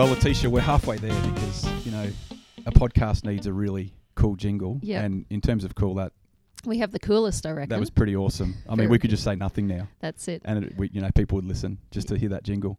Well, 0.00 0.08
Letitia, 0.08 0.48
we're 0.48 0.62
halfway 0.62 0.96
there 0.96 1.12
because 1.34 1.70
you 1.84 1.92
know 1.92 2.08
a 2.64 2.72
podcast 2.72 3.22
needs 3.26 3.46
a 3.46 3.52
really 3.52 3.92
cool 4.14 4.34
jingle. 4.34 4.80
Yeah. 4.82 5.02
And 5.02 5.26
in 5.28 5.42
terms 5.42 5.62
of 5.62 5.74
cool, 5.74 5.96
that 5.96 6.12
We 6.64 6.78
have 6.78 6.90
the 6.90 6.98
coolest, 6.98 7.44
I 7.44 7.50
reckon. 7.50 7.68
that 7.68 7.80
was 7.80 7.90
pretty 7.90 8.16
awesome. 8.16 8.54
I 8.66 8.70
mean, 8.70 8.76
Very 8.78 8.88
we 8.92 8.98
could 8.98 9.10
just 9.10 9.22
say 9.22 9.34
nothing 9.36 9.66
now, 9.66 9.88
That's 10.00 10.26
it. 10.26 10.40
and 10.46 10.64
it, 10.64 10.76
we, 10.78 10.88
you 10.90 11.02
know 11.02 11.10
people 11.14 11.36
would 11.36 11.44
listen 11.44 11.76
just 11.90 12.08
to 12.08 12.16
hear 12.16 12.30
that 12.30 12.44
jingle. 12.44 12.78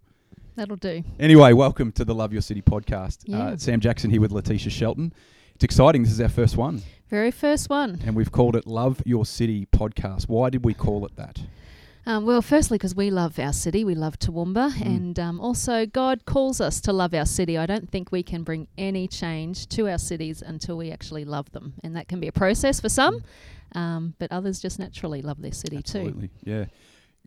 That'll 0.56 0.78
do. 0.78 1.04
Anyway, 1.20 1.54
welcome 1.54 1.92
to 1.92 2.04
the 2.04 2.16
Love 2.16 2.34
Your 2.34 2.42
City 2.42 2.64
podcast. 2.64 3.20
Yeah. 3.26 3.50
Uh, 3.50 3.56
Sam 3.58 3.82
Jackson 3.82 4.10
here 4.10 4.20
with 4.20 4.32
Letitia 4.32 4.72
Shelton. 4.72 5.14
It's 5.54 5.64
exciting. 5.64 6.02
This 6.02 6.14
is 6.14 6.22
our 6.22 6.28
first 6.28 6.58
one, 6.58 6.82
Very 7.12 7.30
first 7.30 7.70
one. 7.70 8.02
and 8.04 8.16
we've 8.16 8.32
called 8.32 8.56
it 8.56 8.66
Love 8.66 9.00
Your 9.06 9.28
City 9.28 9.68
podcast. 9.68 10.24
Why 10.28 10.50
did 10.50 10.66
we 10.66 10.74
call 10.74 11.06
it 11.06 11.16
that? 11.18 11.40
Um, 12.06 12.26
well, 12.26 12.42
firstly, 12.42 12.78
because 12.80 12.96
we 12.96 13.12
love 13.12 13.38
our 13.38 13.54
city, 13.54 13.84
we 13.86 13.94
love 13.94 14.18
Toowoomba, 14.18 14.72
Mm. 14.74 14.86
and 14.86 15.20
um, 15.20 15.40
also 15.40 15.86
God 15.86 16.26
calls 16.26 16.60
us 16.60 16.82
to 16.82 16.94
love 16.94 17.14
our 17.14 17.28
city. 17.28 17.58
I 17.58 17.66
don't 17.68 17.90
think 17.92 18.12
we 18.12 18.24
can 18.24 18.44
bring 18.44 18.68
any 18.78 19.08
change 19.08 19.68
to 19.70 19.88
our 19.88 20.00
cities 20.00 20.42
until 20.42 20.78
we 20.78 20.92
actually 20.92 21.26
love 21.26 21.52
them, 21.52 21.74
and 21.84 21.96
that 21.96 22.08
can 22.08 22.20
be 22.20 22.28
a 22.28 22.32
process 22.32 22.80
for 22.80 22.90
some, 22.90 23.24
um, 23.76 24.16
but 24.18 24.32
others 24.32 24.60
just 24.60 24.80
naturally 24.80 25.22
love 25.22 25.42
their 25.42 25.52
city 25.54 25.82
too. 25.84 26.00
Absolutely, 26.00 26.30
yeah. 26.44 26.66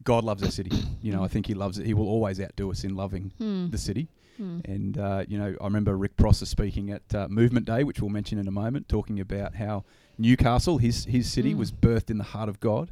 God 0.02 0.24
loves 0.24 0.42
our 0.42 0.50
city. 0.50 0.72
You 1.00 1.12
know, 1.12 1.22
I 1.22 1.28
think 1.28 1.46
He 1.46 1.54
loves 1.54 1.78
it. 1.78 1.86
He 1.86 1.94
will 1.94 2.08
always 2.08 2.40
outdo 2.40 2.72
us 2.72 2.82
in 2.82 2.96
loving. 2.96 3.30
Hmm. 3.38 3.70
the 3.70 3.78
city. 3.78 4.08
Hmm. 4.38 4.58
And 4.64 4.98
uh, 4.98 5.24
you 5.28 5.38
know, 5.38 5.54
I 5.60 5.64
remember 5.64 5.96
Rick 5.96 6.16
Prosser 6.16 6.46
speaking 6.46 6.90
at 6.90 7.14
uh, 7.14 7.28
Movement 7.28 7.64
Day, 7.66 7.84
which 7.84 8.00
we'll 8.00 8.10
mention 8.10 8.38
in 8.40 8.48
a 8.48 8.50
moment, 8.50 8.88
talking 8.88 9.20
about 9.20 9.54
how 9.54 9.84
Newcastle, 10.18 10.78
his 10.78 11.04
his 11.04 11.30
city, 11.30 11.54
Mm. 11.54 11.58
was 11.58 11.70
birthed 11.70 12.10
in 12.10 12.18
the 12.18 12.24
heart 12.24 12.48
of 12.48 12.58
God. 12.58 12.90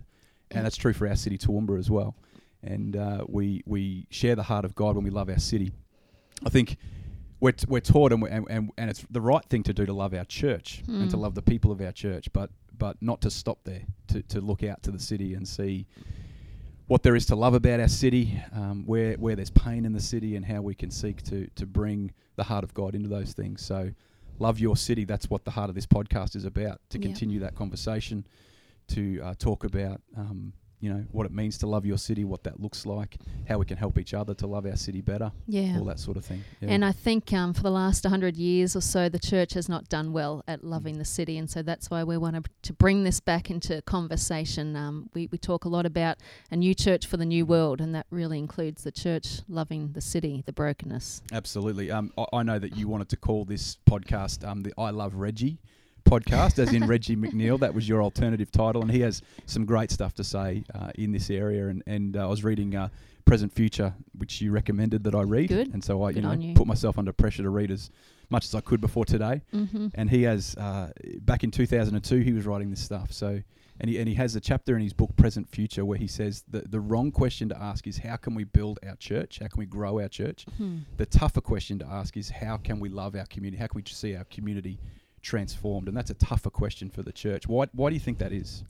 And 0.54 0.64
that's 0.64 0.76
true 0.76 0.92
for 0.92 1.08
our 1.08 1.16
city, 1.16 1.38
Toowoomba, 1.38 1.78
as 1.78 1.90
well. 1.90 2.14
And 2.62 2.96
uh, 2.96 3.24
we 3.28 3.62
we 3.66 4.06
share 4.10 4.36
the 4.36 4.44
heart 4.44 4.64
of 4.64 4.74
God 4.74 4.94
when 4.96 5.04
we 5.04 5.10
love 5.10 5.28
our 5.28 5.38
city. 5.38 5.72
I 6.46 6.48
think 6.48 6.76
we're, 7.40 7.52
t- 7.52 7.66
we're 7.68 7.80
taught, 7.80 8.12
and, 8.12 8.22
we 8.22 8.30
and, 8.30 8.46
and 8.48 8.70
and 8.78 8.88
it's 8.90 9.04
the 9.10 9.20
right 9.20 9.44
thing 9.44 9.62
to 9.64 9.72
do 9.74 9.84
to 9.86 9.92
love 9.92 10.14
our 10.14 10.24
church 10.24 10.82
and 10.86 11.10
to 11.10 11.16
Mm. 11.16 11.20
love 11.20 11.34
the 11.34 11.42
people 11.42 11.72
of 11.72 11.80
our 11.80 11.92
church, 11.92 12.32
but 12.32 12.50
but 12.78 12.96
not 13.00 13.20
to 13.22 13.30
stop 13.30 13.58
there, 13.64 13.82
to 14.08 14.22
to 14.22 14.40
look 14.40 14.62
out 14.62 14.82
to 14.84 14.90
the 14.90 14.98
city 14.98 15.34
and 15.34 15.46
see 15.46 15.86
what 16.86 17.02
there 17.02 17.16
is 17.16 17.26
to 17.26 17.36
love 17.36 17.54
about 17.54 17.80
our 17.80 17.88
city, 17.88 18.40
um, 18.52 18.84
where 18.86 19.14
where 19.14 19.34
there's 19.36 19.50
pain 19.50 19.84
in 19.84 19.92
the 19.92 20.00
city, 20.00 20.36
and 20.36 20.44
how 20.44 20.60
we 20.62 20.74
can 20.74 20.90
seek 20.90 21.22
to 21.24 21.48
to 21.56 21.66
bring 21.66 22.12
the 22.36 22.44
heart 22.44 22.64
of 22.64 22.72
God 22.74 22.94
into 22.94 23.08
those 23.08 23.32
things. 23.32 23.60
So, 23.62 23.90
love 24.38 24.58
your 24.60 24.76
city. 24.76 25.04
That's 25.04 25.28
what 25.30 25.44
the 25.44 25.50
heart 25.52 25.68
of 25.68 25.74
this 25.74 25.86
podcast 25.86 26.36
is 26.36 26.44
about. 26.44 26.80
To 26.90 26.98
continue 26.98 27.40
that 27.40 27.54
conversation, 27.54 28.24
to 28.94 29.20
uh, 29.22 29.34
talk 29.38 29.64
about 29.64 30.00
um, 30.16 30.52
you 30.80 30.92
know 30.92 31.04
what 31.12 31.26
it 31.26 31.32
means 31.32 31.58
to 31.58 31.66
love 31.68 31.86
your 31.86 31.96
city, 31.96 32.24
what 32.24 32.42
that 32.42 32.58
looks 32.58 32.84
like, 32.86 33.16
how 33.48 33.56
we 33.56 33.64
can 33.64 33.76
help 33.76 33.98
each 33.98 34.14
other 34.14 34.34
to 34.34 34.48
love 34.48 34.66
our 34.66 34.74
city 34.74 35.00
better, 35.00 35.30
Yeah. 35.46 35.78
all 35.78 35.84
that 35.84 36.00
sort 36.00 36.16
of 36.16 36.24
thing. 36.24 36.42
Yeah. 36.60 36.70
And 36.70 36.84
I 36.84 36.90
think 36.90 37.32
um, 37.32 37.54
for 37.54 37.62
the 37.62 37.70
last 37.70 38.02
100 38.02 38.36
years 38.36 38.74
or 38.74 38.80
so, 38.80 39.08
the 39.08 39.20
church 39.20 39.54
has 39.54 39.68
not 39.68 39.88
done 39.88 40.12
well 40.12 40.42
at 40.48 40.64
loving 40.64 40.98
the 40.98 41.04
city. 41.04 41.38
And 41.38 41.48
so 41.48 41.62
that's 41.62 41.88
why 41.88 42.02
we 42.02 42.16
want 42.18 42.48
to 42.62 42.72
bring 42.72 43.04
this 43.04 43.20
back 43.20 43.48
into 43.48 43.80
conversation. 43.82 44.74
Um, 44.74 45.08
we, 45.14 45.28
we 45.30 45.38
talk 45.38 45.64
a 45.64 45.68
lot 45.68 45.86
about 45.86 46.18
a 46.50 46.56
new 46.56 46.74
church 46.74 47.06
for 47.06 47.16
the 47.16 47.26
new 47.26 47.46
world, 47.46 47.80
and 47.80 47.94
that 47.94 48.06
really 48.10 48.38
includes 48.40 48.82
the 48.82 48.90
church 48.92 49.42
loving 49.48 49.92
the 49.92 50.00
city, 50.00 50.42
the 50.46 50.52
brokenness. 50.52 51.22
Absolutely. 51.32 51.92
Um, 51.92 52.12
I, 52.18 52.24
I 52.32 52.42
know 52.42 52.58
that 52.58 52.76
you 52.76 52.88
wanted 52.88 53.08
to 53.10 53.16
call 53.16 53.44
this 53.44 53.76
podcast 53.88 54.44
um, 54.44 54.62
the 54.64 54.72
I 54.76 54.90
Love 54.90 55.14
Reggie 55.14 55.60
podcast, 56.04 56.58
as 56.58 56.72
in 56.72 56.86
Reggie 56.86 57.16
McNeal. 57.16 57.58
That 57.58 57.74
was 57.74 57.88
your 57.88 58.02
alternative 58.02 58.50
title, 58.50 58.82
and 58.82 58.90
he 58.90 59.00
has 59.00 59.22
some 59.46 59.64
great 59.64 59.90
stuff 59.90 60.14
to 60.14 60.24
say 60.24 60.64
uh, 60.74 60.90
in 60.94 61.12
this 61.12 61.30
area. 61.30 61.68
And, 61.68 61.82
and 61.86 62.16
uh, 62.16 62.24
I 62.24 62.26
was 62.26 62.44
reading 62.44 62.74
uh, 62.74 62.88
Present 63.24 63.52
Future, 63.52 63.94
which 64.16 64.40
you 64.40 64.52
recommended 64.52 65.04
that 65.04 65.14
I 65.14 65.22
read, 65.22 65.48
Good. 65.48 65.72
and 65.72 65.82
so 65.82 66.02
I, 66.02 66.10
you 66.10 66.22
know, 66.22 66.32
you. 66.32 66.54
put 66.54 66.66
myself 66.66 66.98
under 66.98 67.12
pressure 67.12 67.42
to 67.42 67.50
read 67.50 67.70
as 67.70 67.90
much 68.30 68.44
as 68.44 68.54
I 68.54 68.60
could 68.60 68.80
before 68.80 69.04
today. 69.04 69.42
Mm-hmm. 69.54 69.88
And 69.94 70.10
he 70.10 70.22
has 70.24 70.56
uh, 70.56 70.90
back 71.20 71.44
in 71.44 71.50
2002, 71.50 72.18
he 72.18 72.32
was 72.32 72.46
writing 72.46 72.70
this 72.70 72.80
stuff. 72.80 73.12
So. 73.12 73.42
And 73.80 73.90
he, 73.90 73.98
and 73.98 74.06
he 74.06 74.14
has 74.14 74.36
a 74.36 74.40
chapter 74.40 74.76
in 74.76 74.82
his 74.82 74.92
book 74.92 75.16
Present 75.16 75.48
Future 75.48 75.84
where 75.84 75.98
he 75.98 76.06
says 76.06 76.44
the, 76.46 76.60
the 76.60 76.78
wrong 76.78 77.10
question 77.10 77.48
to 77.48 77.60
ask 77.60 77.86
is 77.88 77.98
how 77.98 78.16
can 78.16 78.34
we 78.34 78.44
build 78.44 78.78
our 78.86 78.94
church? 78.96 79.40
How 79.40 79.48
can 79.48 79.58
we 79.58 79.66
grow 79.66 79.98
our 79.98 80.08
church? 80.08 80.44
Hmm. 80.56 80.80
the 80.98 81.06
tougher 81.06 81.40
question 81.40 81.78
to 81.80 81.86
ask 81.86 82.16
is 82.16 82.28
how 82.30 82.58
can 82.58 82.78
we 82.78 82.90
love 82.90 83.16
our 83.16 83.26
community? 83.26 83.60
How 83.60 83.66
can 83.66 83.82
we 83.82 83.90
see 83.90 84.14
our 84.14 84.24
community 84.24 84.78
transformed? 85.22 85.88
And 85.88 85.96
that's 85.96 86.10
a 86.10 86.14
tougher 86.14 86.50
question 86.50 86.90
for 86.90 87.02
the 87.02 87.12
church. 87.12 87.46
Why, 87.48 87.66
why 87.72 87.88
do 87.90 87.94
you 87.94 88.00
think 88.00 88.18
that 88.18 88.32
is? 88.32 88.64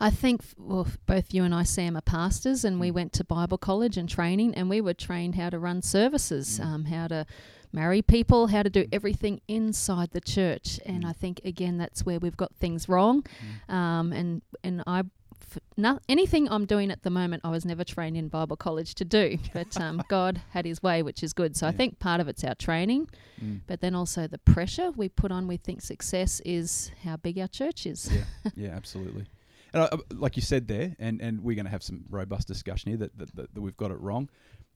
I 0.00 0.10
think, 0.10 0.42
well, 0.56 0.86
both 1.06 1.34
you 1.34 1.42
and 1.44 1.54
I, 1.54 1.64
Sam, 1.64 1.96
are 1.96 2.00
pastors, 2.00 2.64
and 2.64 2.78
we 2.80 2.90
Mm. 2.90 2.94
went 2.94 3.12
to 3.14 3.24
Bible 3.24 3.58
college 3.58 3.96
and 3.96 4.08
training, 4.08 4.54
and 4.54 4.70
we 4.70 4.80
were 4.80 4.94
trained 4.94 5.34
how 5.34 5.50
to 5.50 5.58
run 5.58 5.82
services, 5.82 6.58
Mm. 6.60 6.64
um, 6.66 6.84
how 6.86 7.08
to 7.08 7.26
marry 7.72 8.00
people, 8.00 8.46
how 8.46 8.62
to 8.62 8.70
do 8.70 8.86
everything 8.92 9.40
inside 9.48 10.10
the 10.12 10.20
church. 10.20 10.80
And 10.86 11.02
Mm. 11.04 11.08
I 11.08 11.12
think, 11.12 11.40
again, 11.44 11.76
that's 11.78 12.06
where 12.06 12.18
we've 12.18 12.36
got 12.36 12.54
things 12.54 12.88
wrong. 12.88 13.26
Um, 13.68 14.12
and 14.12 14.42
and 14.64 14.82
I, 14.86 15.02
f- 15.50 15.58
no, 15.76 15.98
anything 16.08 16.48
I'm 16.50 16.64
doing 16.66 16.90
at 16.90 17.02
the 17.02 17.10
moment, 17.10 17.42
I 17.44 17.50
was 17.50 17.64
never 17.64 17.84
trained 17.84 18.16
in 18.16 18.28
Bible 18.28 18.56
college 18.56 18.94
to 18.96 19.04
do, 19.04 19.38
but 19.52 19.78
um, 19.80 20.02
God 20.08 20.40
had 20.50 20.64
His 20.64 20.82
way, 20.82 21.02
which 21.02 21.22
is 21.22 21.32
good. 21.32 21.56
So 21.56 21.66
I 21.66 21.72
think 21.72 21.98
part 21.98 22.20
of 22.20 22.28
it's 22.28 22.44
our 22.44 22.54
training, 22.54 23.08
Mm. 23.42 23.60
but 23.68 23.80
then 23.80 23.94
also 23.94 24.26
the 24.26 24.38
pressure 24.38 24.90
we 24.96 25.08
put 25.08 25.30
on. 25.30 25.46
We 25.46 25.58
think 25.58 25.80
success 25.80 26.40
is 26.44 26.90
how 27.04 27.16
big 27.18 27.38
our 27.38 27.46
church 27.46 27.86
is. 27.86 28.10
Yeah, 28.12 28.50
yeah, 28.56 28.68
absolutely. 28.70 29.26
And 29.72 29.82
I, 29.84 29.86
I- 29.92 29.98
like 30.14 30.34
you 30.36 30.42
said 30.42 30.66
there, 30.66 30.96
and, 30.98 31.20
and 31.20 31.40
we're 31.44 31.54
going 31.54 31.66
to 31.66 31.70
have 31.70 31.82
some 31.84 32.04
robust 32.10 32.48
discussion 32.48 32.90
here 32.90 32.98
that, 32.98 33.16
that, 33.18 33.36
that, 33.36 33.54
that 33.54 33.60
we've 33.60 33.76
got 33.76 33.90
it 33.92 34.00
wrong. 34.00 34.28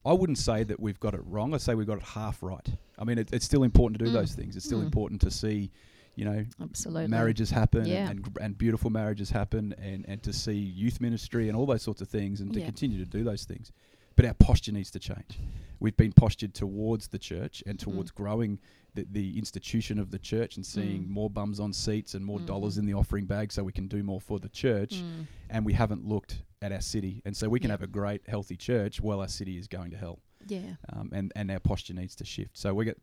I 0.04 0.12
wouldn't 0.12 0.38
say 0.38 0.62
that 0.64 0.78
we've 0.80 0.98
got 1.00 1.14
it 1.14 1.22
wrong. 1.24 1.54
I'd 1.54 1.60
say 1.60 1.74
we've 1.74 1.86
got 1.86 1.98
it 1.98 2.04
half 2.04 2.40
right. 2.42 2.68
I 2.98 3.04
mean, 3.04 3.18
it, 3.18 3.30
it's 3.32 3.44
still 3.44 3.62
important 3.64 3.98
to 3.98 4.04
do 4.04 4.10
Mm. 4.12 4.14
those 4.14 4.32
things. 4.34 4.54
It's 4.56 4.64
still 4.64 4.80
Mm. 4.80 4.84
important 4.84 5.20
to 5.22 5.30
see, 5.32 5.70
you 6.14 6.24
know, 6.24 6.44
Absolutely. 6.60 7.08
marriages 7.08 7.50
happen 7.50 7.86
Yeah. 7.86 8.10
and, 8.10 8.26
and 8.40 8.58
beautiful 8.58 8.90
marriages 8.90 9.30
happen 9.30 9.74
and, 9.78 10.04
and 10.08 10.22
to 10.24 10.32
see 10.32 10.54
youth 10.54 11.00
ministry 11.00 11.48
and 11.48 11.56
all 11.56 11.66
those 11.66 11.82
sorts 11.82 12.00
of 12.02 12.08
things 12.08 12.40
and 12.40 12.52
to 12.52 12.60
Yeah. 12.60 12.66
continue 12.66 12.98
to 12.98 13.06
do 13.06 13.24
those 13.24 13.44
things. 13.44 13.72
But 14.14 14.26
our 14.26 14.34
posture 14.34 14.72
needs 14.72 14.90
to 14.90 14.98
change. 14.98 15.40
We've 15.80 15.96
been 15.96 16.12
postured 16.12 16.52
towards 16.52 17.08
the 17.08 17.18
church 17.18 17.62
and 17.66 17.78
towards 17.78 18.10
growing 18.10 18.58
the, 18.94 19.06
the 19.10 19.38
institution 19.38 19.98
of 19.98 20.10
the 20.10 20.18
church 20.18 20.56
and 20.56 20.66
seeing 20.66 21.04
Mm. 21.04 21.08
more 21.08 21.30
bums 21.30 21.58
on 21.58 21.72
seats 21.72 22.12
and 22.14 22.22
more 22.24 22.38
dollars 22.40 22.74
Mhm. 22.76 22.80
in 22.80 22.86
the 22.86 22.92
offering 22.94 23.24
bag 23.24 23.50
so 23.50 23.64
we 23.64 23.72
can 23.72 23.88
do 23.88 24.02
more 24.02 24.20
for 24.20 24.38
the 24.38 24.50
church. 24.50 24.96
Mm. 25.02 25.26
And 25.48 25.64
we 25.64 25.72
haven't 25.72 26.06
looked 26.06 26.42
at 26.60 26.72
our 26.72 26.82
city. 26.82 27.22
And 27.24 27.34
so 27.34 27.48
we 27.48 27.58
can 27.58 27.68
Yeah. 27.70 27.72
have 27.72 27.82
a 27.82 27.86
great, 27.86 28.20
healthy 28.28 28.56
church 28.56 29.00
while 29.00 29.20
our 29.20 29.28
city 29.28 29.56
is 29.56 29.66
going 29.66 29.90
to 29.92 29.96
hell. 29.96 30.20
Yeah. 30.46 30.74
Um, 30.92 31.10
and, 31.14 31.32
and 31.34 31.50
our 31.50 31.58
posture 31.60 31.94
needs 31.94 32.14
to 32.16 32.24
shift. 32.26 32.58
So 32.58 32.74
we 32.74 32.84
get 32.84 33.00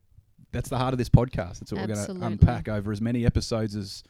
that's 0.51 0.69
the 0.69 0.77
heart 0.77 0.93
of 0.93 0.97
this 0.97 1.09
podcast. 1.09 1.59
That's 1.59 1.71
what 1.71 1.81
we're 1.81 1.95
going 1.95 2.05
to 2.19 2.25
unpack 2.25 2.67
over 2.67 2.91
as 2.91 3.01
many 3.01 3.25
episodes 3.25 3.75
as 3.75 4.03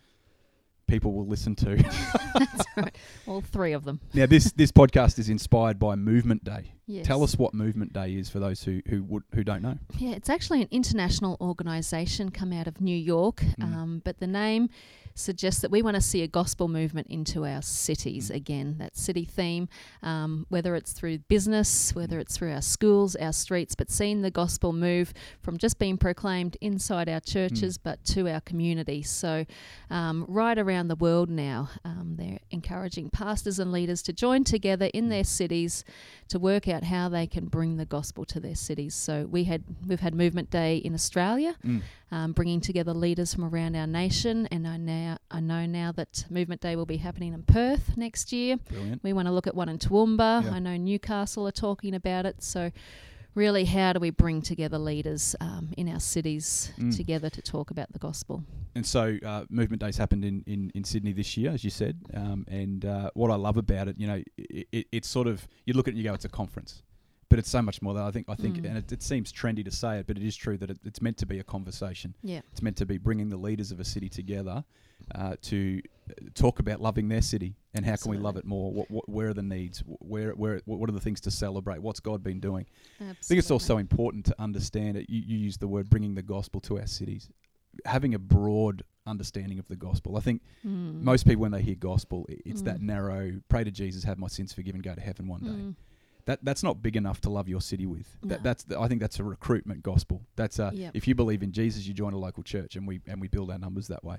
people 0.88 1.14
will 1.14 1.28
listen 1.28 1.56
to. 1.56 1.76
That's 2.34 2.66
right. 2.76 2.96
All 3.28 3.42
three 3.42 3.74
of 3.74 3.84
them. 3.86 4.00
now, 4.14 4.26
this 4.26 4.52
this 4.54 4.72
podcast 4.72 5.20
is 5.20 5.30
inspired 5.30 5.78
by 5.80 5.96
Movement 5.96 6.44
Day. 6.44 6.74
Yes. 6.90 7.06
Tell 7.06 7.22
us 7.24 7.38
what 7.38 7.54
Movement 7.54 7.94
Day 7.94 8.16
is 8.16 8.30
for 8.32 8.40
those 8.40 8.64
who 8.64 8.82
who 8.90 9.04
would 9.04 9.22
who 9.36 9.44
don't 9.44 9.62
know. 9.62 9.78
Yeah, 10.00 10.16
it's 10.16 10.30
actually 10.30 10.64
an 10.64 10.68
international 10.72 11.38
organisation 11.40 12.32
come 12.32 12.52
out 12.52 12.66
of 12.68 12.82
New 12.82 12.98
York, 12.98 13.44
Mm. 13.60 13.64
um, 13.64 14.02
but 14.04 14.20
the 14.20 14.26
name 14.28 14.70
suggests 15.16 15.60
that 15.62 15.70
we 15.70 15.82
want 15.82 15.96
to 15.96 16.02
see 16.02 16.22
a 16.24 16.28
gospel 16.28 16.70
movement 16.70 17.06
into 17.08 17.46
our 17.46 17.62
cities 17.62 18.30
Mm. 18.32 18.36
again. 18.36 18.76
That 18.80 18.96
city 18.96 19.26
theme, 19.26 19.68
um, 20.02 20.46
whether 20.50 20.76
it's 20.76 20.94
through 20.94 21.18
business, 21.28 21.94
whether 21.94 22.20
it's 22.20 22.38
through 22.38 22.54
our 22.54 22.62
schools, 22.62 23.16
our 23.18 23.34
streets, 23.34 23.76
but 23.76 23.92
seeing 23.92 24.22
the 24.22 24.32
gospel 24.32 24.72
move 24.72 25.14
from 25.42 25.58
just 25.58 25.78
being 25.78 25.98
proclaimed 25.98 26.56
inside 26.62 27.10
our 27.10 27.20
churches, 27.20 27.78
but 27.78 28.04
to 28.06 28.30
our 28.30 28.40
community. 28.40 29.02
So, 29.04 29.46
um, 29.90 30.26
right 30.30 30.58
around 30.58 30.88
the 30.88 30.96
world 30.96 31.30
now, 31.30 31.70
um, 31.84 32.16
they're 32.18 32.40
encouraging 32.50 33.10
pastors 33.10 33.60
and 33.60 33.72
leaders 33.74 34.02
to 34.04 34.14
join 34.14 34.44
together 34.46 34.90
in 34.94 35.10
their 35.10 35.26
cities 35.26 35.84
to 36.30 36.40
work 36.40 36.68
out 36.70 36.79
how 36.84 37.10
they 37.10 37.28
can 37.28 37.48
bring 37.48 37.78
the 37.78 37.86
gospel 37.86 38.26
to 38.26 38.40
their 38.40 38.56
cities. 38.56 38.96
So 38.96 39.26
we 39.30 39.46
had 39.46 39.64
we've 39.88 40.00
had 40.00 40.14
Movement 40.16 40.50
Day 40.50 40.78
in 40.78 40.94
Australia, 40.94 41.56
Mm. 41.66 41.82
um, 42.12 42.32
bringing 42.34 42.62
together 42.62 42.94
leaders 42.94 43.34
from 43.34 43.44
around 43.46 43.76
our 43.76 43.88
nation, 43.88 44.48
and 44.52 44.68
I 44.68 44.78
now 44.78 45.18
I 45.32 45.40
know 45.40 45.66
now 45.66 45.92
that 45.94 46.26
Movement 46.30 46.62
Day 46.62 46.76
will 46.76 46.86
be 46.86 46.98
happening 46.98 47.34
in 47.34 47.44
Perth 47.44 47.98
next 47.98 48.32
year. 48.32 48.58
Brilliant. 48.58 49.04
We 49.04 49.14
want 49.14 49.28
to 49.28 49.32
look 49.32 49.48
at 49.48 49.56
one 49.56 49.70
in 49.70 49.78
Toowoomba. 49.78 50.44
Yeah. 50.46 50.52
I 50.52 50.60
know 50.60 50.78
Newcastle 50.78 51.48
are 51.48 51.52
talking 51.52 51.94
about 51.94 52.26
it. 52.26 52.44
So. 52.44 52.72
Really, 53.40 53.64
how 53.64 53.94
do 53.94 54.02
we 54.02 54.10
bring 54.10 54.42
together 54.42 54.78
leaders 54.78 55.34
um, 55.40 55.70
in 55.78 55.88
our 55.88 56.02
cities 56.02 56.74
Mm. 56.78 56.94
together 56.94 57.30
to 57.30 57.42
talk 57.42 57.72
about 57.72 57.90
the 57.94 58.00
gospel? 58.00 58.44
And 58.76 58.86
so 58.86 59.18
uh, 59.26 59.46
Movement 59.50 59.82
Days 59.82 59.96
happened 59.96 60.26
in, 60.26 60.44
in, 60.46 60.72
in 60.76 60.84
Sydney 60.84 61.14
this 61.14 61.38
year, 61.38 61.52
as 61.52 61.64
you 61.64 61.70
said. 61.70 62.02
Um, 62.14 62.46
and 62.50 62.84
uh, 62.84 63.12
what 63.14 63.32
I 63.32 63.36
love 63.36 63.56
about 63.56 63.88
it, 63.88 63.96
you 63.98 64.08
know, 64.08 64.22
it, 64.38 64.68
it, 64.74 64.88
it's 64.92 65.08
sort 65.08 65.28
of 65.28 65.48
you 65.64 65.74
look 65.74 65.88
at 65.88 65.92
it 65.92 65.96
and 65.96 66.00
you 66.00 66.04
go, 66.04 66.14
it's 66.14 66.26
a 66.26 66.30
conference. 66.30 66.84
But 67.30 67.40
it's 67.40 67.50
so 67.50 67.62
much 67.62 67.82
more 67.82 67.94
than 67.94 68.04
I 68.04 68.12
think. 68.12 68.28
I 68.28 68.36
think, 68.36 68.58
Mm. 68.58 68.66
and 68.70 68.78
it, 68.78 68.92
it 68.92 69.02
seems 69.04 69.32
trendy 69.32 69.64
to 69.64 69.72
say 69.72 70.00
it, 70.00 70.08
but 70.08 70.18
it 70.18 70.24
is 70.24 70.36
true 70.36 70.58
that 70.58 70.70
it, 70.72 70.80
it's 70.84 71.02
meant 71.02 71.18
to 71.18 71.26
be 71.26 71.40
a 71.40 71.44
conversation. 71.44 72.16
Yeah. 72.24 72.42
It's 72.52 72.62
meant 72.62 72.78
to 72.78 72.86
be 72.86 72.98
bringing 72.98 73.30
the 73.30 73.38
leaders 73.38 73.72
of 73.72 73.80
a 73.80 73.86
city 73.86 74.10
together 74.10 74.64
uh, 75.16 75.36
to 75.44 75.82
talk 76.34 76.60
about 76.60 76.82
loving 76.82 77.08
their 77.08 77.22
city 77.22 77.56
and 77.74 77.86
how 77.86 77.96
can 77.96 78.12
we 78.12 78.18
love 78.18 78.36
it 78.36 78.46
more? 78.46 78.72
What, 78.74 78.90
what, 78.92 79.08
where 79.08 79.30
are 79.30 79.34
the 79.34 79.44
needs? 79.44 79.84
Where, 79.86 80.32
where, 80.32 80.60
what 80.66 80.90
are 80.90 80.94
the 80.94 81.00
things 81.00 81.22
to 81.22 81.32
celebrate? 81.32 81.80
What's 81.82 82.00
God 82.00 82.24
been 82.24 82.40
doing? 82.40 82.66
Absolutely. 82.96 83.18
I 83.22 83.24
think 83.28 83.38
it's 83.40 83.52
also 83.52 83.78
important 83.78 84.26
to 84.26 84.36
understand 84.42 84.98
it. 84.98 85.10
You, 85.10 85.22
you 85.26 85.38
use 85.38 85.58
the 85.58 85.68
word 85.68 85.90
bringing 85.90 86.16
the 86.16 86.24
gospel 86.24 86.60
to 86.62 86.80
our 86.80 86.88
cities, 86.88 87.30
having 87.86 88.16
a 88.16 88.20
broad 88.20 88.84
understanding 89.06 89.58
of 89.60 89.68
the 89.68 89.76
gospel. 89.76 90.18
I 90.18 90.20
think 90.20 90.42
Mm. 90.66 91.02
most 91.02 91.26
people, 91.26 91.42
when 91.42 91.52
they 91.52 91.62
hear 91.62 91.76
gospel, 91.76 92.26
it's 92.30 92.62
that 92.64 92.80
Mm. 92.80 92.82
narrow 92.82 93.42
pray 93.50 93.64
to 93.64 93.72
Jesus, 93.72 94.04
have 94.04 94.18
my 94.18 94.28
sins 94.28 94.52
forgiven, 94.54 94.82
go 94.82 94.94
to 94.96 95.02
heaven 95.02 95.28
one 95.28 95.42
day. 95.42 95.76
That 96.30 96.40
that's 96.44 96.62
not 96.62 96.84
big 96.84 96.96
enough 96.96 97.20
to 97.22 97.30
love 97.32 97.50
your 97.50 97.60
city 97.62 97.88
with. 97.88 98.08
That, 98.24 98.44
that's 98.44 98.64
the, 98.64 98.80
I 98.80 98.88
think 98.88 99.02
that's 99.02 99.20
a 99.20 99.24
recruitment 99.24 99.82
gospel. 99.82 100.22
That's 100.36 100.60
a 100.60 100.70
Yep. 100.74 100.92
if 100.94 101.08
you 101.08 101.16
believe 101.16 101.42
in 101.42 101.52
Jesus, 101.52 101.88
you 101.88 101.94
join 101.96 102.14
a 102.14 102.18
local 102.20 102.44
church, 102.44 102.76
and 102.76 102.88
we 102.88 103.02
and 103.08 103.20
we 103.20 103.28
build 103.28 103.50
our 103.50 103.58
numbers 103.58 103.88
that 103.88 104.04
way. 104.04 104.18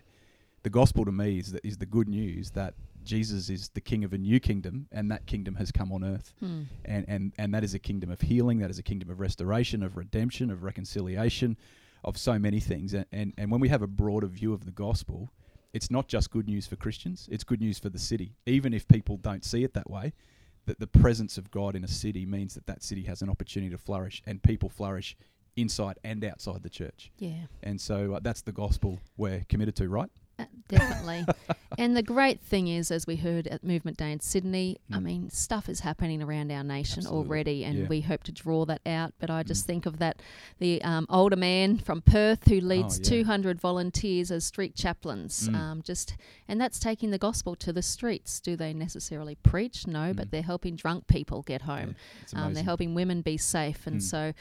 The 0.64 0.70
gospel 0.70 1.04
to 1.04 1.12
me 1.12 1.38
is 1.38 1.52
that 1.52 1.64
is 1.64 1.78
the 1.78 1.86
good 1.86 2.08
news 2.08 2.50
that 2.50 2.74
Jesus 3.04 3.48
is 3.48 3.68
the 3.70 3.80
King 3.80 4.02
of 4.04 4.12
a 4.12 4.18
new 4.18 4.40
kingdom, 4.40 4.88
and 4.90 5.08
that 5.12 5.24
kingdom 5.26 5.54
has 5.54 5.70
come 5.72 5.90
on 5.92 6.02
earth 6.04 6.34
Mm. 6.42 6.66
and, 6.84 7.04
and, 7.08 7.32
and 7.38 7.54
that 7.54 7.62
is 7.64 7.74
a 7.74 7.78
kingdom 7.78 8.10
of 8.10 8.20
healing, 8.20 8.58
that 8.58 8.70
is 8.70 8.78
a 8.78 8.82
kingdom 8.82 9.08
of 9.08 9.20
restoration, 9.20 9.82
of 9.82 9.96
redemption, 9.96 10.50
of 10.50 10.62
reconciliation, 10.64 11.56
of 12.04 12.18
so 12.18 12.38
many 12.38 12.60
things. 12.60 12.92
And, 12.92 13.06
and, 13.12 13.32
and 13.38 13.50
when 13.52 13.60
we 13.60 13.68
have 13.68 13.82
a 13.82 13.86
broader 13.86 14.26
view 14.26 14.52
of 14.52 14.64
the 14.66 14.70
gospel, 14.72 15.30
it's 15.72 15.90
not 15.90 16.08
just 16.08 16.30
good 16.30 16.46
news 16.48 16.66
for 16.66 16.76
Christians, 16.76 17.28
it's 17.30 17.44
good 17.44 17.60
news 17.60 17.78
for 17.78 17.88
the 17.88 17.98
city. 17.98 18.34
Even 18.46 18.74
if 18.74 18.86
people 18.88 19.16
don't 19.16 19.44
see 19.44 19.62
it 19.64 19.72
that 19.74 19.88
way, 19.88 20.12
that 20.66 20.78
the 20.78 20.86
presence 20.86 21.38
of 21.38 21.50
God 21.50 21.74
in 21.74 21.84
a 21.84 21.88
city 21.88 22.26
means 22.26 22.54
that 22.54 22.66
that 22.66 22.82
city 22.82 23.02
has 23.04 23.22
an 23.22 23.30
opportunity 23.30 23.70
to 23.70 23.78
flourish, 23.78 24.22
and 24.26 24.42
people 24.42 24.68
flourish 24.68 25.16
inside 25.56 25.98
and 26.04 26.24
outside 26.24 26.62
the 26.62 26.70
church. 26.70 27.10
Yeah. 27.18 27.46
And 27.62 27.80
so 27.80 28.14
uh, 28.14 28.20
that's 28.22 28.42
the 28.42 28.52
gospel 28.52 29.00
we're 29.16 29.44
committed 29.48 29.76
to, 29.76 29.88
right? 29.88 30.10
Uh, 30.40 30.44
definitely. 30.68 31.24
and 31.78 31.96
the 31.96 32.02
great 32.02 32.40
thing 32.40 32.68
is, 32.68 32.90
as 32.90 33.06
we 33.06 33.16
heard 33.16 33.46
at 33.48 33.62
Movement 33.64 33.96
Day 33.96 34.12
in 34.12 34.20
Sydney, 34.20 34.76
I 34.92 34.96
Mm. 34.98 35.02
mean, 35.02 35.30
stuff 35.30 35.68
is 35.68 35.80
happening 35.80 36.22
around 36.22 36.50
our 36.50 36.64
nation 36.64 37.00
Absolutely. 37.00 37.26
already, 37.28 37.64
and 37.64 37.78
Yeah. 37.80 37.86
we 37.88 38.00
hope 38.02 38.22
to 38.24 38.32
draw 38.32 38.64
that 38.66 38.80
out. 38.86 39.14
But 39.18 39.30
I 39.30 39.42
just 39.42 39.64
Mm. 39.64 39.66
think 39.66 39.86
of 39.86 39.98
that 39.98 40.20
the 40.58 40.82
um, 40.82 41.06
older 41.08 41.36
man 41.36 41.78
from 41.78 42.02
Perth 42.02 42.46
who 42.48 42.60
leads 42.60 42.98
yeah. 42.98 43.04
200 43.04 43.60
volunteers 43.60 44.30
as 44.30 44.44
street 44.44 44.74
chaplains. 44.74 45.48
Mm. 45.48 45.54
Um, 45.54 45.82
just 45.82 46.16
and 46.48 46.60
that's 46.60 46.78
taking 46.78 47.10
the 47.10 47.18
gospel 47.18 47.54
to 47.56 47.72
the 47.72 47.82
streets. 47.82 48.40
Do 48.40 48.56
they 48.56 48.72
necessarily 48.72 49.34
preach? 49.36 49.86
No, 49.86 50.12
Mm. 50.12 50.16
but 50.16 50.30
they're 50.30 50.42
helping 50.42 50.76
drunk 50.76 51.06
people 51.06 51.42
get 51.42 51.62
home. 51.62 51.94
Yeah, 52.32 52.44
Um, 52.46 52.54
they're 52.54 52.64
helping 52.64 52.94
women 52.94 53.22
be 53.22 53.36
safe, 53.36 53.86
and 53.86 53.98
Mm. 54.00 54.02
so 54.02 54.32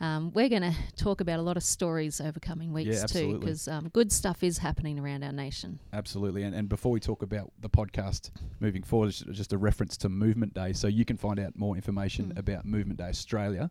um, 0.00 0.32
we're 0.34 0.48
going 0.48 0.62
to 0.62 0.74
talk 0.96 1.20
about 1.20 1.38
a 1.38 1.42
lot 1.42 1.56
of 1.56 1.62
stories 1.62 2.20
over 2.20 2.40
coming 2.40 2.72
weeks 2.72 3.04
too, 3.04 3.38
because 3.38 3.68
um, 3.68 3.88
good 3.88 4.10
stuff 4.12 4.42
is 4.42 4.58
happening 4.58 4.98
around 4.98 5.22
our 5.24 5.32
nation. 5.32 5.78
Absolutely. 5.92 6.42
And, 6.42 6.54
and 6.54 6.68
before 6.68 6.92
we 6.92 7.00
talk 7.00 7.22
about 7.22 7.52
the 7.60 7.70
podcast 7.70 8.30
moving 8.60 8.82
forward, 8.82 9.08
it's 9.08 9.20
just 9.32 9.52
a 9.52 9.58
reference 9.58 9.96
to 9.98 10.08
Movement 10.08 10.54
Day. 10.54 10.72
So 10.72 10.88
you 10.88 11.04
can 11.04 11.16
find 11.16 11.38
out 11.40 11.56
more 11.56 11.76
information 11.76 12.26
Mm. 12.34 12.38
about 12.38 12.64
Movement 12.64 12.98
Day 12.98 13.08
Australia 13.08 13.70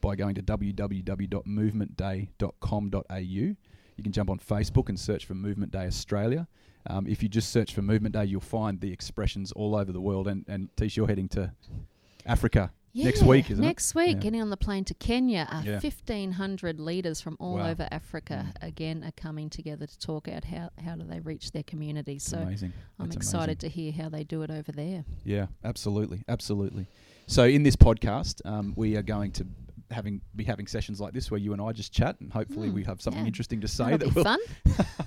by 0.00 0.16
going 0.16 0.34
to 0.34 0.42
www.movementday.com.au. 0.42 3.16
You 3.18 3.56
can 4.02 4.12
jump 4.12 4.30
on 4.30 4.38
Facebook 4.38 4.88
and 4.88 4.98
search 4.98 5.26
for 5.26 5.34
Movement 5.34 5.72
Day 5.72 5.86
Australia. 5.86 6.48
Um, 6.86 7.06
if 7.06 7.22
you 7.22 7.28
just 7.28 7.50
search 7.50 7.74
for 7.74 7.82
Movement 7.82 8.14
Day, 8.14 8.24
you'll 8.24 8.40
find 8.40 8.80
the 8.80 8.92
expressions 8.92 9.52
all 9.52 9.76
over 9.76 9.92
the 9.92 10.00
world. 10.00 10.26
And, 10.26 10.44
and 10.48 10.74
Tish, 10.76 10.96
you're 10.96 11.06
heading 11.06 11.28
to 11.30 11.52
Africa 12.26 12.72
next 12.94 13.22
week, 13.22 13.50
isn't 13.50 13.62
it? 13.64 13.66
next 13.66 13.94
week, 13.94 14.16
Yeah. 14.16 14.22
getting 14.22 14.40
on 14.42 14.50
the 14.50 14.56
plane 14.56 14.84
to 14.84 14.94
Kenya. 14.94 15.48
Uh, 15.50 15.62
Yeah. 15.64 15.78
1,500 15.80 16.78
leaders 16.80 17.20
from 17.20 17.36
all 17.40 17.54
Wow. 17.56 17.70
over 17.70 17.88
Africa 17.90 18.46
Mm. 18.60 18.66
again 18.68 19.04
are 19.04 19.12
coming 19.12 19.48
together 19.50 19.86
to 19.86 19.98
talk 19.98 20.28
out 20.28 20.44
how, 20.44 20.70
how 20.84 20.96
do 20.96 21.04
they 21.04 21.20
reach 21.20 21.52
their 21.52 21.62
communities. 21.62 22.22
So 22.22 22.38
amazing. 22.38 22.72
I'm 22.98 23.06
That's 23.06 23.16
excited 23.16 23.58
to 23.60 23.68
hear 23.68 23.92
how 23.92 24.08
they 24.08 24.24
do 24.24 24.42
it 24.42 24.50
over 24.50 24.72
there. 24.72 25.04
Yeah, 25.24 25.46
absolutely, 25.64 26.22
absolutely. 26.28 26.86
So 27.26 27.44
in 27.44 27.62
this 27.62 27.76
podcast, 27.76 28.40
um, 28.44 28.74
we 28.76 28.96
are 28.96 29.02
going 29.02 29.32
to 29.32 29.46
having 29.90 30.20
be 30.34 30.44
having 30.44 30.66
sessions 30.66 31.00
like 31.00 31.12
this 31.12 31.30
where 31.30 31.38
you 31.38 31.52
and 31.52 31.60
I 31.60 31.72
just 31.72 31.92
chat, 31.92 32.18
and 32.20 32.32
hopefully 32.32 32.68
Mm, 32.70 32.74
we 32.74 32.84
have 32.84 33.00
something 33.02 33.22
yeah. 33.22 33.26
interesting 33.28 33.60
to 33.60 33.68
say 33.68 33.84
That'll 33.96 33.98
that 33.98 34.08
be 34.08 34.14
will 34.14 34.24
fun. 34.24 35.06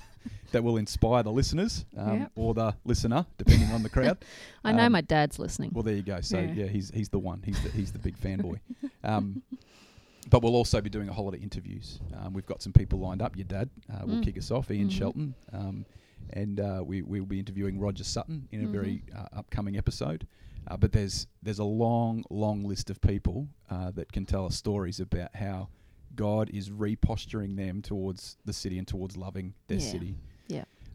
that 0.52 0.62
will 0.64 0.76
inspire 0.76 1.22
the 1.22 1.32
listeners 1.32 1.84
um, 1.96 2.20
Yep. 2.20 2.32
or 2.36 2.54
the 2.54 2.74
listener, 2.84 3.26
depending 3.38 3.70
on 3.70 3.82
the 3.82 3.88
crowd. 3.88 4.18
I 4.64 4.72
know 4.72 4.84
Um, 4.86 4.92
my 4.92 5.00
dad's 5.00 5.38
listening. 5.38 5.70
Well, 5.72 5.82
there 5.82 5.94
you 5.94 6.02
go. 6.02 6.20
So 6.20 6.38
Yeah. 6.38 6.52
yeah, 6.52 6.66
he's 6.66 6.90
he's 6.90 7.08
the 7.08 7.18
one. 7.18 7.42
He's 7.44 7.60
the, 7.62 7.70
he's 7.70 7.92
the 7.92 7.98
big 7.98 8.18
fanboy. 8.18 8.60
Um, 9.04 9.42
but 10.30 10.42
we'll 10.42 10.56
also 10.56 10.80
be 10.80 10.90
doing 10.90 11.08
a 11.08 11.12
whole 11.12 11.24
lot 11.26 11.34
of 11.34 11.42
interviews. 11.42 12.00
Um, 12.18 12.32
we've 12.32 12.46
got 12.46 12.62
some 12.62 12.72
people 12.72 12.98
lined 12.98 13.22
up. 13.22 13.36
Your 13.36 13.44
dad 13.44 13.70
uh, 13.92 14.04
will 14.06 14.16
Mm. 14.16 14.24
kick 14.24 14.36
us 14.38 14.50
off, 14.50 14.70
Ian 14.70 14.88
Mhm. 14.88 14.92
Shelton, 14.92 15.34
um, 15.52 15.84
and 16.30 16.58
uh, 16.60 16.82
we 16.84 17.02
we'll 17.02 17.24
be 17.26 17.38
interviewing 17.38 17.78
Roger 17.78 18.04
Sutton 18.04 18.48
in 18.50 18.64
a 18.64 18.68
very 18.68 19.02
Mm-hmm. 19.08 19.18
uh, 19.36 19.38
upcoming 19.40 19.76
episode. 19.76 20.26
Uh, 20.68 20.76
but 20.76 20.90
there's 20.92 21.28
there's 21.42 21.60
a 21.60 21.64
long 21.64 22.24
long 22.28 22.64
list 22.64 22.90
of 22.90 23.00
people 23.00 23.48
uh, 23.70 23.90
that 23.92 24.10
can 24.12 24.26
tell 24.26 24.46
us 24.46 24.56
stories 24.56 24.98
about 24.98 25.34
how 25.36 25.68
God 26.16 26.50
is 26.50 26.70
reposturing 26.70 27.56
them 27.56 27.82
towards 27.82 28.36
the 28.44 28.52
city 28.52 28.78
and 28.78 28.88
towards 28.88 29.16
loving 29.16 29.54
their 29.68 29.78
Yeah. 29.78 29.90
city. 29.92 30.16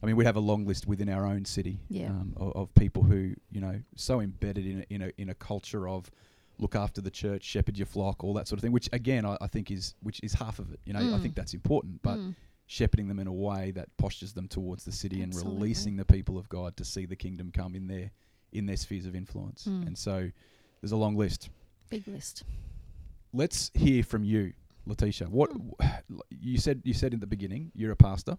I 0.01 0.07
mean, 0.07 0.15
we 0.15 0.25
have 0.25 0.35
a 0.35 0.39
long 0.41 0.65
list 0.65 0.87
within 0.87 1.09
our 1.09 1.25
own 1.25 1.45
city 1.45 1.79
Yeah. 1.89 2.07
um, 2.09 2.33
of, 2.37 2.53
of 2.55 2.73
people 2.75 3.03
who, 3.03 3.33
you 3.51 3.61
know, 3.61 3.79
so 3.95 4.19
embedded 4.19 4.65
in 4.65 4.79
a, 4.79 4.85
in 4.93 5.01
a 5.03 5.11
in 5.21 5.29
a 5.29 5.35
culture 5.35 5.87
of 5.87 6.09
look 6.57 6.75
after 6.75 7.01
the 7.01 7.11
church, 7.11 7.43
shepherd 7.43 7.77
your 7.77 7.85
flock, 7.87 8.23
all 8.23 8.33
that 8.35 8.47
sort 8.47 8.57
of 8.59 8.61
thing. 8.63 8.71
Which 8.71 8.89
again, 8.93 9.25
I, 9.25 9.37
I 9.41 9.47
think 9.47 9.69
is 9.71 9.95
which 10.01 10.19
is 10.23 10.33
half 10.33 10.59
of 10.59 10.71
it. 10.73 10.79
You 10.85 10.93
know, 10.93 10.99
I 10.99 11.03
Mm. 11.03 11.21
think 11.21 11.35
that's 11.35 11.53
important, 11.53 12.01
but 12.01 12.17
Mm. 12.19 12.35
shepherding 12.67 13.07
them 13.07 13.19
in 13.19 13.27
a 13.27 13.33
way 13.33 13.71
that 13.71 13.95
postures 13.97 14.33
them 14.33 14.47
towards 14.47 14.85
the 14.85 14.91
city 14.91 15.21
and 15.21 15.35
releasing 15.35 15.97
the 15.97 16.05
people 16.05 16.37
of 16.37 16.47
God 16.49 16.77
to 16.77 16.85
see 16.85 17.05
the 17.05 17.15
kingdom 17.15 17.51
come 17.51 17.75
in 17.75 17.87
their 17.87 18.11
in 18.53 18.65
their 18.65 18.77
spheres 18.77 19.05
of 19.05 19.15
influence. 19.15 19.65
Mm. 19.65 19.87
And 19.87 19.97
so, 19.97 20.29
there's 20.81 20.91
a 20.91 20.97
long 20.97 21.15
list. 21.15 21.49
Big 21.89 22.07
list. 22.07 22.43
Let's 23.33 23.71
hear 23.73 24.03
from 24.03 24.23
you, 24.23 24.53
Letitia. 24.85 25.27
What 25.29 25.51
Hmm. 25.51 25.69
you 26.29 26.57
said? 26.57 26.81
You 26.83 26.93
said 26.93 27.13
in 27.13 27.19
the 27.19 27.27
beginning, 27.27 27.71
you're 27.75 27.91
a 27.91 27.95
pastor. 27.95 28.37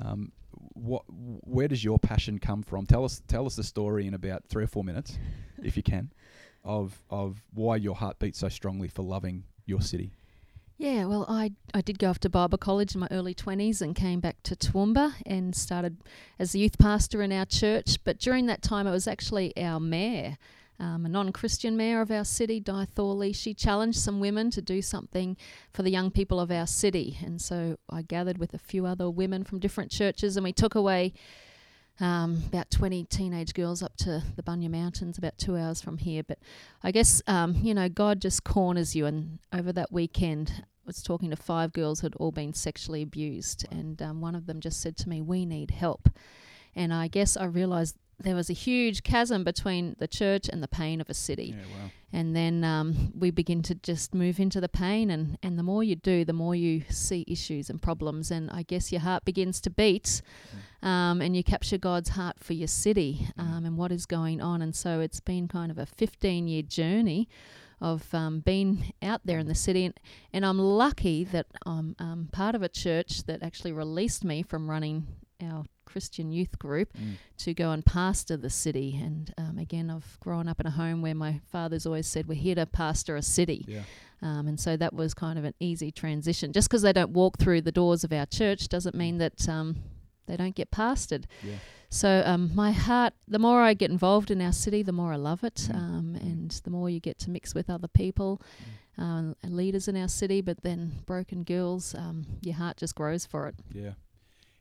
Um, 0.00 0.32
what? 0.74 1.02
Where 1.08 1.68
does 1.68 1.84
your 1.84 1.98
passion 1.98 2.38
come 2.38 2.62
from? 2.62 2.86
Tell 2.86 3.04
us. 3.04 3.22
Tell 3.28 3.46
us 3.46 3.56
the 3.56 3.64
story 3.64 4.06
in 4.06 4.14
about 4.14 4.44
three 4.48 4.64
or 4.64 4.68
four 4.68 4.84
minutes, 4.84 5.18
if 5.62 5.76
you 5.76 5.82
can, 5.82 6.12
of 6.64 7.02
of 7.10 7.42
why 7.52 7.76
your 7.76 7.94
heart 7.94 8.18
beats 8.18 8.38
so 8.38 8.48
strongly 8.48 8.88
for 8.88 9.02
loving 9.02 9.44
your 9.66 9.80
city. 9.80 10.12
Yeah, 10.76 11.04
well, 11.04 11.24
I, 11.28 11.52
I 11.72 11.82
did 11.82 12.00
go 12.00 12.10
off 12.10 12.18
to 12.20 12.28
Bible 12.28 12.58
college 12.58 12.94
in 12.94 13.00
my 13.00 13.06
early 13.12 13.32
20s 13.32 13.80
and 13.80 13.94
came 13.94 14.18
back 14.18 14.42
to 14.42 14.56
Toowoomba 14.56 15.14
and 15.24 15.54
started 15.54 15.98
as 16.38 16.52
a 16.52 16.58
youth 16.58 16.78
pastor 16.78 17.22
in 17.22 17.30
our 17.30 17.44
church. 17.44 17.98
But 18.02 18.18
during 18.18 18.46
that 18.46 18.60
time, 18.60 18.88
it 18.88 18.90
was 18.90 19.06
actually 19.06 19.56
our 19.56 19.78
mayor, 19.78 20.36
um, 20.80 21.06
a 21.06 21.08
non 21.08 21.32
Christian 21.32 21.76
mayor 21.76 22.00
of 22.00 22.10
our 22.10 22.24
city, 22.24 22.60
Di 22.60 22.84
Thorley. 22.86 23.32
She 23.32 23.54
challenged 23.54 23.98
some 23.98 24.20
women 24.20 24.50
to 24.50 24.62
do 24.62 24.82
something 24.82 25.36
for 25.72 25.82
the 25.82 25.90
young 25.90 26.10
people 26.10 26.40
of 26.40 26.50
our 26.50 26.66
city. 26.66 27.18
And 27.24 27.40
so 27.40 27.78
I 27.88 28.02
gathered 28.02 28.38
with 28.38 28.54
a 28.54 28.58
few 28.58 28.86
other 28.86 29.08
women 29.08 29.44
from 29.44 29.60
different 29.60 29.90
churches 29.90 30.36
and 30.36 30.44
we 30.44 30.52
took 30.52 30.74
away 30.74 31.14
um, 32.00 32.42
about 32.46 32.70
20 32.70 33.04
teenage 33.04 33.54
girls 33.54 33.82
up 33.82 33.96
to 33.98 34.22
the 34.36 34.42
Bunya 34.42 34.68
Mountains, 34.68 35.18
about 35.18 35.38
two 35.38 35.56
hours 35.56 35.80
from 35.80 35.98
here. 35.98 36.22
But 36.22 36.38
I 36.82 36.90
guess, 36.90 37.22
um, 37.26 37.54
you 37.54 37.74
know, 37.74 37.88
God 37.88 38.20
just 38.20 38.44
corners 38.44 38.96
you. 38.96 39.06
And 39.06 39.38
over 39.52 39.72
that 39.72 39.92
weekend, 39.92 40.52
I 40.58 40.86
was 40.86 41.02
talking 41.02 41.30
to 41.30 41.36
five 41.36 41.72
girls 41.72 42.00
who 42.00 42.06
had 42.06 42.16
all 42.16 42.32
been 42.32 42.52
sexually 42.52 43.02
abused. 43.02 43.64
And 43.70 44.00
um, 44.02 44.20
one 44.20 44.34
of 44.34 44.46
them 44.46 44.60
just 44.60 44.80
said 44.80 44.96
to 44.98 45.08
me, 45.08 45.22
We 45.22 45.46
need 45.46 45.70
help. 45.70 46.08
And 46.74 46.92
I 46.92 47.06
guess 47.06 47.36
I 47.36 47.44
realized 47.44 47.96
there 48.24 48.34
was 48.34 48.50
a 48.50 48.54
huge 48.54 49.02
chasm 49.02 49.44
between 49.44 49.96
the 49.98 50.08
church 50.08 50.48
and 50.48 50.62
the 50.62 50.68
pain 50.68 51.00
of 51.00 51.08
a 51.08 51.14
city. 51.14 51.54
Yeah, 51.56 51.64
wow. 51.78 51.90
And 52.12 52.36
then 52.36 52.62
um, 52.62 53.12
we 53.18 53.32
begin 53.32 53.60
to 53.62 53.74
just 53.74 54.14
move 54.14 54.38
into 54.38 54.60
the 54.60 54.68
pain. 54.68 55.10
And, 55.10 55.36
and 55.42 55.58
the 55.58 55.64
more 55.64 55.82
you 55.82 55.96
do, 55.96 56.24
the 56.24 56.32
more 56.32 56.54
you 56.54 56.84
see 56.88 57.24
issues 57.26 57.68
and 57.68 57.82
problems. 57.82 58.30
And 58.30 58.50
I 58.52 58.62
guess 58.62 58.92
your 58.92 59.00
heart 59.00 59.24
begins 59.24 59.60
to 59.62 59.70
beat 59.70 60.22
um, 60.80 61.20
and 61.20 61.36
you 61.36 61.42
capture 61.42 61.76
God's 61.76 62.10
heart 62.10 62.38
for 62.38 62.52
your 62.52 62.68
city 62.68 63.28
um, 63.36 63.64
and 63.64 63.76
what 63.76 63.90
is 63.90 64.06
going 64.06 64.40
on. 64.40 64.62
And 64.62 64.76
so 64.76 65.00
it's 65.00 65.18
been 65.18 65.48
kind 65.48 65.72
of 65.72 65.78
a 65.78 65.86
15 65.86 66.46
year 66.46 66.62
journey 66.62 67.28
of 67.80 68.14
um, 68.14 68.40
being 68.40 68.92
out 69.02 69.22
there 69.24 69.40
in 69.40 69.48
the 69.48 69.54
city. 69.54 69.84
And, 69.84 69.98
and 70.32 70.46
I'm 70.46 70.58
lucky 70.58 71.24
that 71.24 71.46
I'm 71.66 71.96
um, 71.98 72.28
part 72.30 72.54
of 72.54 72.62
a 72.62 72.68
church 72.68 73.24
that 73.24 73.42
actually 73.42 73.72
released 73.72 74.24
me 74.24 74.42
from 74.44 74.70
running 74.70 75.08
our 75.42 75.64
Christian 75.84 76.30
youth 76.30 76.58
group 76.58 76.92
Mm. 76.94 77.14
to 77.38 77.54
go 77.54 77.70
and 77.72 77.84
pastor 77.84 78.36
the 78.36 78.50
city. 78.50 78.98
And 79.02 79.32
um, 79.38 79.58
again, 79.58 79.90
I've 79.90 80.18
grown 80.20 80.48
up 80.48 80.60
in 80.60 80.66
a 80.66 80.70
home 80.70 81.02
where 81.02 81.14
my 81.14 81.40
father's 81.50 81.86
always 81.86 82.06
said, 82.06 82.26
We're 82.26 82.34
here 82.34 82.54
to 82.56 82.66
pastor 82.66 83.16
a 83.16 83.22
city. 83.22 83.64
Yeah. 83.68 83.82
Um, 84.22 84.48
and 84.48 84.58
so 84.58 84.76
that 84.76 84.94
was 84.94 85.12
kind 85.12 85.38
of 85.38 85.44
an 85.44 85.54
easy 85.60 85.90
transition. 85.92 86.52
Just 86.52 86.68
because 86.68 86.82
they 86.82 86.92
don't 86.92 87.10
walk 87.10 87.38
through 87.38 87.60
the 87.62 87.72
doors 87.72 88.04
of 88.04 88.12
our 88.12 88.26
church 88.26 88.68
doesn't 88.68 88.94
mean 88.94 89.18
that 89.18 89.48
um, 89.48 89.76
they 90.26 90.36
don't 90.36 90.54
get 90.54 90.70
pastored. 90.70 91.24
Yeah. 91.42 91.56
So 91.90 92.22
um, 92.24 92.50
my 92.54 92.72
heart, 92.72 93.12
the 93.28 93.38
more 93.38 93.60
I 93.60 93.74
get 93.74 93.90
involved 93.90 94.30
in 94.30 94.40
our 94.40 94.52
city, 94.52 94.82
the 94.82 94.92
more 94.92 95.12
I 95.12 95.16
love 95.16 95.44
it, 95.44 95.68
Mm. 95.70 95.74
um, 95.76 96.16
and 96.20 96.50
the 96.64 96.70
more 96.70 96.88
you 96.90 97.00
get 97.00 97.18
to 97.20 97.30
mix 97.30 97.54
with 97.54 97.68
other 97.70 97.86
people, 97.88 98.40
um, 98.96 99.36
and 99.42 99.56
leaders 99.56 99.88
in 99.88 99.96
our 99.96 100.08
city. 100.08 100.40
But 100.40 100.62
then 100.62 101.02
broken 101.06 101.44
girls, 101.44 101.94
um, 101.94 102.24
your 102.40 102.54
heart 102.54 102.78
just 102.78 102.94
grows 102.94 103.26
for 103.26 103.46
it. 103.48 103.54
Yeah. 103.72 103.92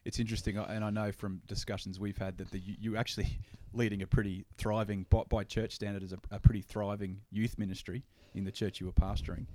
It's 0.06 0.20
interesting, 0.20 0.58
uh, 0.58 0.66
and 0.70 0.84
I 0.84 0.90
know 0.90 1.12
from 1.12 1.42
discussions 1.48 2.00
we've 2.00 2.18
had 2.18 2.38
that 2.38 2.52
the 2.52 2.60
you, 2.60 2.98
actually 2.98 3.40
leading 3.74 4.02
a 4.02 4.08
pretty 4.08 4.46
thriving, 4.58 5.06
by, 5.10 5.24
by 5.30 5.44
church 5.44 5.74
standard, 5.74 6.04
as 6.04 6.14
a, 6.14 6.20
a 6.32 6.40
pretty 6.40 6.62
thriving 6.62 7.22
youth 7.32 7.58
ministry 7.58 8.04
in 8.36 8.44
the 8.44 8.52
church 8.52 8.80
you 8.80 8.86
were 8.86 8.92
pastoring. 8.94 9.46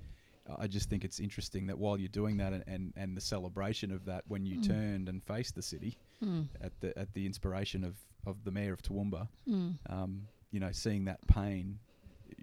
Uh, 0.49 0.55
I 0.59 0.67
just 0.67 0.89
think 0.89 1.03
it's 1.05 1.19
interesting 1.19 1.67
that 1.67 1.77
while 1.77 1.97
you're 1.99 2.07
doing 2.09 2.37
that 2.37 2.53
and, 2.53 2.63
and, 2.67 2.93
and 2.97 3.15
the 3.15 3.21
celebration 3.21 3.91
of 3.91 4.05
that, 4.05 4.23
when 4.27 4.45
you 4.45 4.57
Mm. 4.57 4.67
turned 4.67 5.09
and 5.09 5.23
faced 5.23 5.55
the 5.55 5.61
city 5.61 5.97
Mm. 6.23 6.47
at 6.59 6.73
the 6.81 6.97
at 6.99 7.13
the 7.13 7.25
inspiration 7.25 7.83
of, 7.85 7.95
of 8.25 8.43
the 8.43 8.51
mayor 8.51 8.73
of 8.73 8.81
Toowoomba, 8.81 9.27
Mm. 9.47 9.77
um, 9.89 10.27
you 10.51 10.59
know, 10.59 10.71
seeing 10.71 11.05
that 11.05 11.19
pain, 11.27 11.79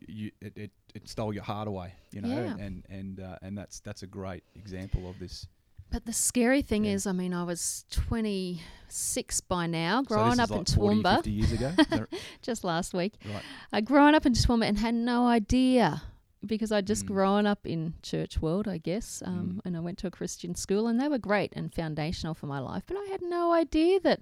you 0.09 0.31
it, 0.41 0.57
it, 0.57 0.71
it 0.95 1.09
stole 1.09 1.33
your 1.35 1.43
heart 1.43 1.69
away, 1.69 1.93
you 2.13 2.21
know, 2.21 2.29
Yeah. 2.29 2.57
and 2.65 2.85
and 2.89 3.21
uh, 3.21 3.39
and 3.43 3.59
that's 3.59 3.81
that's 3.81 4.03
a 4.03 4.07
great 4.07 4.45
example 4.55 5.11
of 5.11 5.19
this. 5.19 5.47
But 5.91 6.05
the 6.05 6.13
scary 6.13 6.63
thing 6.63 6.85
Yeah. 6.85 6.93
is, 6.93 7.07
I 7.07 7.13
mean, 7.13 7.33
I 7.33 7.45
was 7.45 7.85
26 7.91 9.41
by 9.43 9.67
now, 9.67 10.03
growing 10.03 10.31
this 10.31 10.39
up 10.41 10.51
like 10.51 10.59
in 10.61 10.65
40, 10.65 10.97
Toowoomba 11.03 11.15
50 11.17 11.31
years 11.31 11.53
ago, 11.53 11.75
just 12.43 12.65
last 12.65 12.93
week. 12.95 13.15
right? 13.25 13.43
I 13.73 13.81
growing 13.81 14.15
up 14.15 14.27
in 14.27 14.33
Toowoomba 14.33 14.67
and 14.67 14.79
had 14.79 14.95
no 14.95 15.27
idea 15.27 16.03
because 16.45 16.71
I'd 16.71 16.87
just 16.87 17.05
Mm. 17.05 17.09
grown 17.09 17.47
up 17.47 17.67
in 17.67 17.95
church 18.03 18.41
world, 18.41 18.69
I 18.69 18.79
guess, 18.79 19.23
um, 19.25 19.55
Mm. 19.57 19.61
and 19.65 19.77
I 19.77 19.81
went 19.81 19.99
to 19.99 20.07
a 20.07 20.11
Christian 20.11 20.55
school, 20.55 20.87
and 20.87 21.01
they 21.01 21.09
were 21.09 21.19
great 21.19 21.53
and 21.57 21.73
foundational 21.73 22.35
for 22.35 22.47
my 22.47 22.59
life. 22.61 22.85
But 22.87 22.97
I 22.99 23.05
had 23.11 23.23
no 23.23 23.53
idea 23.53 23.99
that 24.01 24.21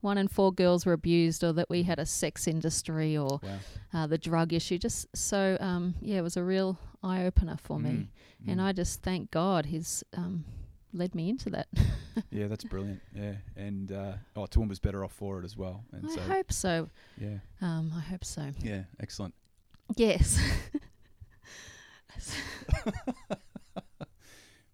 one 0.00 0.18
in 0.18 0.28
four 0.28 0.52
girls 0.52 0.84
were 0.84 0.92
abused, 0.92 1.44
or 1.44 1.52
that 1.52 1.70
we 1.70 1.84
had 1.84 1.98
a 1.98 2.04
sex 2.06 2.46
industry, 2.48 3.16
or 3.16 3.38
Wow. 3.42 3.58
uh, 3.92 4.06
the 4.06 4.18
drug 4.18 4.52
issue. 4.52 4.76
Just 4.78 5.06
so, 5.16 5.56
um, 5.60 5.94
yeah, 6.00 6.18
it 6.18 6.22
was 6.22 6.36
a 6.36 6.42
real 6.44 6.78
eye 7.02 7.24
opener 7.24 7.56
for 7.56 7.78
me, 7.78 7.90
Mm, 7.90 8.08
and 8.50 8.60
mm. 8.60 8.64
I 8.64 8.72
just 8.72 9.02
thank 9.02 9.30
God 9.30 9.66
He's 9.66 10.02
um, 10.14 10.44
led 10.92 11.14
me 11.14 11.28
into 11.28 11.50
that. 11.50 11.68
yeah, 12.30 12.46
that's 12.48 12.64
brilliant. 12.64 13.00
Yeah, 13.14 13.34
and 13.56 13.90
uh, 13.92 14.12
oh, 14.36 14.42
Toowoomba's 14.46 14.78
better 14.78 15.04
off 15.04 15.12
for 15.12 15.38
it 15.40 15.44
as 15.44 15.56
well. 15.56 15.84
And 15.92 16.06
I 16.10 16.14
so 16.14 16.20
hope 16.22 16.52
so. 16.52 16.88
yeah, 17.18 17.38
Um, 17.60 17.92
I 17.96 18.00
hope 18.00 18.24
so. 18.24 18.50
yeah, 18.60 18.82
excellent. 19.00 19.34
Yes. 19.96 20.38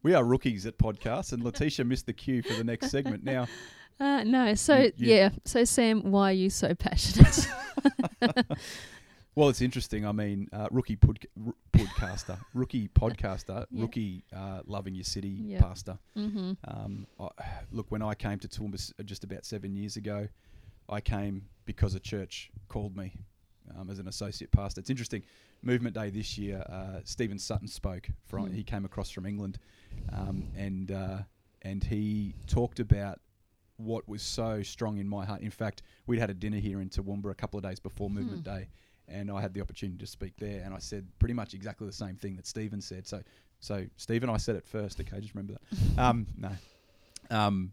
We 0.03 0.15
are 0.15 0.23
rookies 0.25 0.65
at 0.65 0.79
podcasts, 0.79 1.33
and 1.33 1.43
Letitia 1.43 1.85
missed 1.85 2.07
the 2.07 2.13
cue 2.13 2.41
for 2.41 2.55
the 2.55 2.63
next 2.65 2.91
segment. 2.91 3.25
Now, 3.25 3.47
Uh, 4.01 4.23
no, 4.23 4.55
so 4.55 4.77
You- 4.79 4.93
you- 4.97 5.13
yeah, 5.13 5.31
so 5.45 5.65
Sam, 5.65 6.13
why 6.13 6.31
are 6.31 6.35
you 6.35 6.51
so 6.51 6.73
passionate? 6.73 7.49
Well, 9.39 9.49
it's 9.49 9.61
interesting. 9.63 10.05
I 10.05 10.13
mean, 10.13 10.49
uh, 10.53 10.69
rookie 10.71 10.97
pod- 10.97 11.27
r- 11.47 11.55
podcaster, 11.73 12.39
rookie 12.55 12.89
podcaster, 12.89 13.67
Yeah. 13.71 13.83
rookie 13.83 14.25
uh, 14.35 14.61
loving 14.67 14.95
your 14.95 15.05
city 15.05 15.29
Yeah. 15.29 15.61
pastor. 15.61 15.99
mm-hmm. 16.17 16.53
Um, 16.65 17.07
I, 17.21 17.29
look, 17.71 17.87
when 17.91 18.03
I 18.03 18.15
came 18.15 18.39
to 18.41 18.49
Toowoomba 18.49 19.05
just 19.05 19.23
about 19.25 19.45
seven 19.45 19.75
years 19.77 19.97
ago, 19.97 20.29
I 20.89 21.01
came 21.01 21.49
because 21.67 21.95
a 21.95 22.01
church 22.01 22.51
called 22.69 22.97
me 22.97 23.13
um, 23.79 23.91
as 23.91 23.99
an 23.99 24.09
associate 24.09 24.51
pastor. 24.51 24.81
It's 24.81 24.91
interesting. 24.91 25.23
Movement 25.63 25.95
Day 25.95 26.11
this 26.11 26.37
year, 26.39 26.65
uh, 26.69 27.01
Stephen 27.05 27.39
Sutton 27.39 27.69
spoke. 27.69 28.09
From 28.27 28.47
Hmm. 28.49 28.55
he 28.55 28.65
came 28.65 28.85
across 28.85 29.11
from 29.11 29.25
England, 29.27 29.59
um, 30.13 30.49
and 30.57 30.91
uh, 30.91 31.19
and 31.63 31.85
he 31.85 32.35
talked 32.47 32.81
about 32.81 33.21
what 33.77 34.09
was 34.09 34.23
so 34.23 34.63
strong 34.63 34.99
in 34.99 35.07
my 35.09 35.25
heart. 35.25 35.41
In 35.43 35.51
fact, 35.51 35.83
we'd 36.07 36.19
had 36.19 36.31
a 36.31 36.35
dinner 36.35 36.59
here 36.59 36.81
in 36.81 36.89
Toowoomba 36.89 37.31
a 37.31 37.35
couple 37.35 37.59
of 37.59 37.63
days 37.65 37.79
before 37.79 38.09
Movement 38.11 38.45
Hmm. 38.47 38.55
Day, 38.57 38.69
and 39.11 39.31
I 39.31 39.41
had 39.41 39.55
the 39.55 39.61
opportunity 39.61 39.99
to 39.99 40.07
speak 40.07 40.35
there, 40.39 40.63
and 40.65 40.75
I 40.75 40.79
said 40.79 41.07
pretty 41.19 41.35
much 41.35 41.55
exactly 41.55 41.87
the 41.87 41.93
same 41.93 42.17
thing 42.17 42.37
that 42.37 42.47
Stephen 42.47 42.81
said. 42.81 43.07
So, 43.07 43.23
so 43.61 43.85
Stephen, 43.97 44.29
I 44.29 44.37
said 44.37 44.57
it 44.57 44.67
first. 44.67 45.01
Okay, 45.01 45.21
just 45.21 45.35
remember 45.35 45.55
that. 45.55 45.99
Um, 45.99 46.27
no, 46.37 46.51
um, 47.31 47.73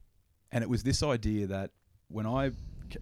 and 0.52 0.64
it 0.64 0.70
was 0.70 0.84
this 0.84 1.04
idea 1.04 1.48
that 1.48 1.72
when 2.08 2.26
I 2.26 2.52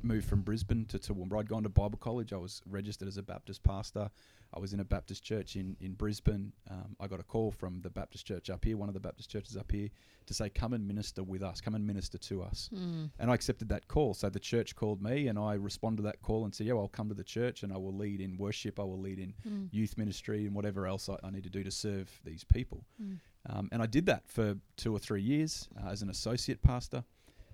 moved 0.01 0.27
from 0.27 0.41
Brisbane 0.41 0.85
to 0.85 0.99
Toowoomba, 0.99 1.39
I'd 1.39 1.49
gone 1.49 1.63
to 1.63 1.69
Bible 1.69 1.97
college. 1.99 2.33
I 2.33 2.37
was 2.37 2.61
registered 2.69 3.07
as 3.07 3.17
a 3.17 3.23
Baptist 3.23 3.63
pastor. 3.63 4.09
I 4.55 4.59
was 4.59 4.71
in 4.73 4.79
a 4.79 4.85
Baptist 4.85 5.23
church 5.23 5.55
in 5.55 5.75
in 5.81 5.93
Brisbane. 5.93 6.53
Um, 6.69 6.95
I 6.99 7.07
got 7.07 7.19
a 7.19 7.23
call 7.23 7.49
from 7.51 7.81
the 7.81 7.89
Baptist 7.89 8.25
church 8.27 8.49
up 8.51 8.63
here, 8.63 8.77
one 8.77 8.87
of 8.87 8.93
the 8.93 8.99
Baptist 8.99 9.29
churches 9.31 9.57
up 9.57 9.71
here, 9.71 9.89
to 10.27 10.33
say, 10.33 10.49
"Come 10.49 10.73
and 10.73 10.87
minister 10.87 11.23
with 11.23 11.41
us. 11.41 11.59
Come 11.59 11.73
and 11.73 11.85
minister 11.87 12.19
to 12.19 12.43
us." 12.43 12.69
mm. 12.71 13.09
And 13.17 13.31
I 13.31 13.33
accepted 13.33 13.67
that 13.69 13.87
call. 13.87 14.13
So 14.13 14.29
the 14.29 14.39
church 14.39 14.75
called 14.75 15.01
me, 15.01 15.27
and 15.27 15.39
I 15.39 15.55
responded 15.55 15.97
to 15.97 16.03
that 16.03 16.21
call 16.21 16.45
and 16.45 16.53
said, 16.53 16.67
"Yeah, 16.67 16.75
I'll 16.75 16.87
come 16.87 17.09
to 17.09 17.15
the 17.15 17.23
church, 17.23 17.63
and 17.63 17.73
I 17.73 17.77
will 17.77 17.95
lead 17.95 18.21
in 18.21 18.37
worship. 18.37 18.79
I 18.79 18.83
will 18.83 18.99
lead 18.99 19.17
in 19.19 19.33
Mm. 19.47 19.69
youth 19.71 19.97
ministry 19.97 20.45
and 20.45 20.53
whatever 20.55 20.85
else 20.85 21.09
I, 21.09 21.17
I 21.23 21.31
need 21.31 21.43
to 21.45 21.49
do 21.49 21.63
to 21.63 21.71
serve 21.71 22.21
these 22.23 22.43
people." 22.43 22.85
Mm. 23.01 23.19
Um, 23.47 23.69
and 23.71 23.81
I 23.81 23.87
did 23.87 24.05
that 24.05 24.27
for 24.27 24.55
two 24.77 24.93
or 24.95 24.99
three 24.99 25.21
years 25.23 25.67
uh, 25.83 25.87
as 25.89 26.01
an 26.03 26.09
associate 26.09 26.61
pastor. 26.61 27.03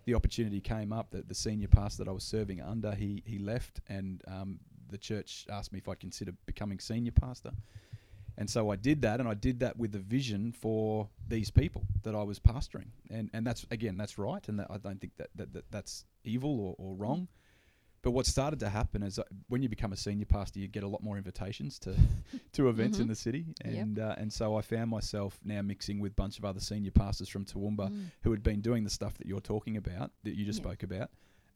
The 0.10 0.16
opportunity 0.16 0.60
came 0.60 0.92
up 0.92 1.12
that 1.12 1.28
the 1.28 1.36
senior 1.36 1.68
pastor 1.68 2.04
that 2.04 2.10
I 2.10 2.14
was 2.14 2.24
serving 2.24 2.62
under 2.62 2.96
he 2.96 3.22
he 3.28 3.38
left, 3.38 3.80
and 3.88 4.24
um, 4.28 4.60
the 4.90 4.98
church 4.98 5.46
asked 5.52 5.72
me 5.72 5.78
if 5.78 5.88
I'd 5.88 6.00
consider 6.00 6.32
becoming 6.48 6.80
senior 6.80 7.12
pastor. 7.12 7.52
And 8.36 8.50
so 8.50 8.72
I 8.72 8.76
did 8.76 9.04
that, 9.04 9.20
and 9.20 9.30
I 9.30 9.36
did 9.36 9.60
that 9.60 9.78
with 9.78 9.94
a 9.94 10.00
vision 10.00 10.52
for 10.52 11.10
these 11.28 11.52
people 11.52 11.84
that 12.02 12.16
I 12.16 12.24
was 12.24 12.40
pastoring. 12.40 12.88
And 13.12 13.30
and 13.34 13.46
that's 13.46 13.68
again 13.70 13.98
that's 13.98 14.18
right, 14.18 14.50
and 14.50 14.58
that, 14.58 14.68
I 14.72 14.80
don't 14.80 15.00
think 15.00 15.16
that, 15.18 15.30
that, 15.36 15.54
that 15.54 15.66
that's 15.70 16.06
evil 16.24 16.60
or, 16.60 16.76
or 16.80 16.96
wrong. 16.96 17.28
But 18.02 18.12
what 18.12 18.26
started 18.26 18.60
to 18.62 18.70
happen 18.70 19.04
is 19.04 19.20
uh, 19.20 19.24
when 19.50 19.62
you 19.62 19.68
become 19.70 19.92
a 19.92 19.98
senior 19.98 20.26
pastor, 20.26 20.60
you 20.60 20.68
get 20.70 20.84
a 20.84 20.88
lot 20.88 21.04
more 21.04 21.18
invitations 21.18 21.78
to 21.80 21.96
to 22.54 22.70
events 22.70 23.00
in 23.00 23.06
Mhm. 23.06 23.10
the 23.10 23.16
city, 23.16 23.46
Yep. 23.66 23.74
and 23.74 24.00
uh, 24.00 24.16
and 24.18 24.32
so 24.32 24.56
I 24.56 24.62
found 24.62 24.90
myself 24.90 25.40
now 25.44 25.62
mixing 25.62 26.00
with 26.00 26.12
a 26.14 26.16
bunch 26.16 26.38
of 26.40 26.46
other 26.46 26.60
senior 26.62 26.92
pastors 26.92 27.28
from 27.30 27.46
Toowoomba 27.46 27.90
Mm. 27.90 28.06
who 28.22 28.32
had 28.32 28.42
been 28.44 28.62
doing 28.62 28.84
the 28.84 28.90
stuff 28.90 29.18
that 29.18 29.28
you're 29.28 29.42
talking 29.42 29.76
about, 29.78 30.12
that 30.24 30.36
you 30.36 30.46
just 30.46 30.58
spoke 30.60 30.84
about, 30.84 31.10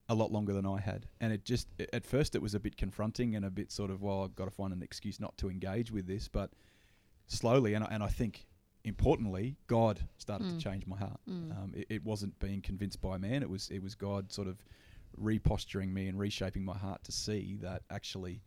a 0.10 0.16
lot 0.16 0.32
longer 0.32 0.54
than 0.54 0.66
I 0.66 0.80
had. 0.82 1.08
And 1.22 1.32
it 1.32 1.46
just, 1.46 1.68
a- 1.80 1.96
at 1.96 2.06
first, 2.06 2.36
it 2.36 2.42
was 2.42 2.54
a 2.54 2.60
bit 2.60 2.76
confronting 2.76 3.36
and 3.36 3.46
a 3.46 3.50
bit 3.50 3.72
sort 3.72 3.90
of, 3.90 4.02
well, 4.02 4.24
I've 4.24 4.36
got 4.36 4.46
to 4.46 4.52
find 4.52 4.74
an 4.74 4.84
excuse 4.84 5.20
not 5.20 5.38
to 5.38 5.50
engage 5.50 5.92
with 5.92 6.08
this. 6.08 6.28
But 6.28 6.52
slowly, 7.28 7.74
and 7.74 7.84
I, 7.86 7.88
and 7.92 8.04
I 8.04 8.10
think 8.10 8.46
importantly, 8.84 9.56
God 9.68 10.02
started 10.18 10.48
Mm. 10.48 10.58
to 10.58 10.58
change 10.58 10.86
my 10.88 10.98
heart. 10.98 11.20
Mm. 11.30 11.58
Um, 11.58 11.74
it, 11.76 11.88
it 11.90 12.04
wasn't 12.04 12.38
being 12.40 12.62
convinced 12.62 13.00
by 13.02 13.18
man. 13.18 13.42
It 13.44 13.50
was 13.50 13.70
it 13.70 13.82
was 13.82 13.96
God 13.96 14.32
sort 14.32 14.48
of 14.50 14.58
reposturing 15.20 15.92
me 15.94 16.08
and 16.08 16.18
reshaping 16.20 16.64
my 16.64 16.78
heart 16.78 17.04
to 17.06 17.12
see 17.12 17.58
that 17.62 17.84
actually 17.90 18.42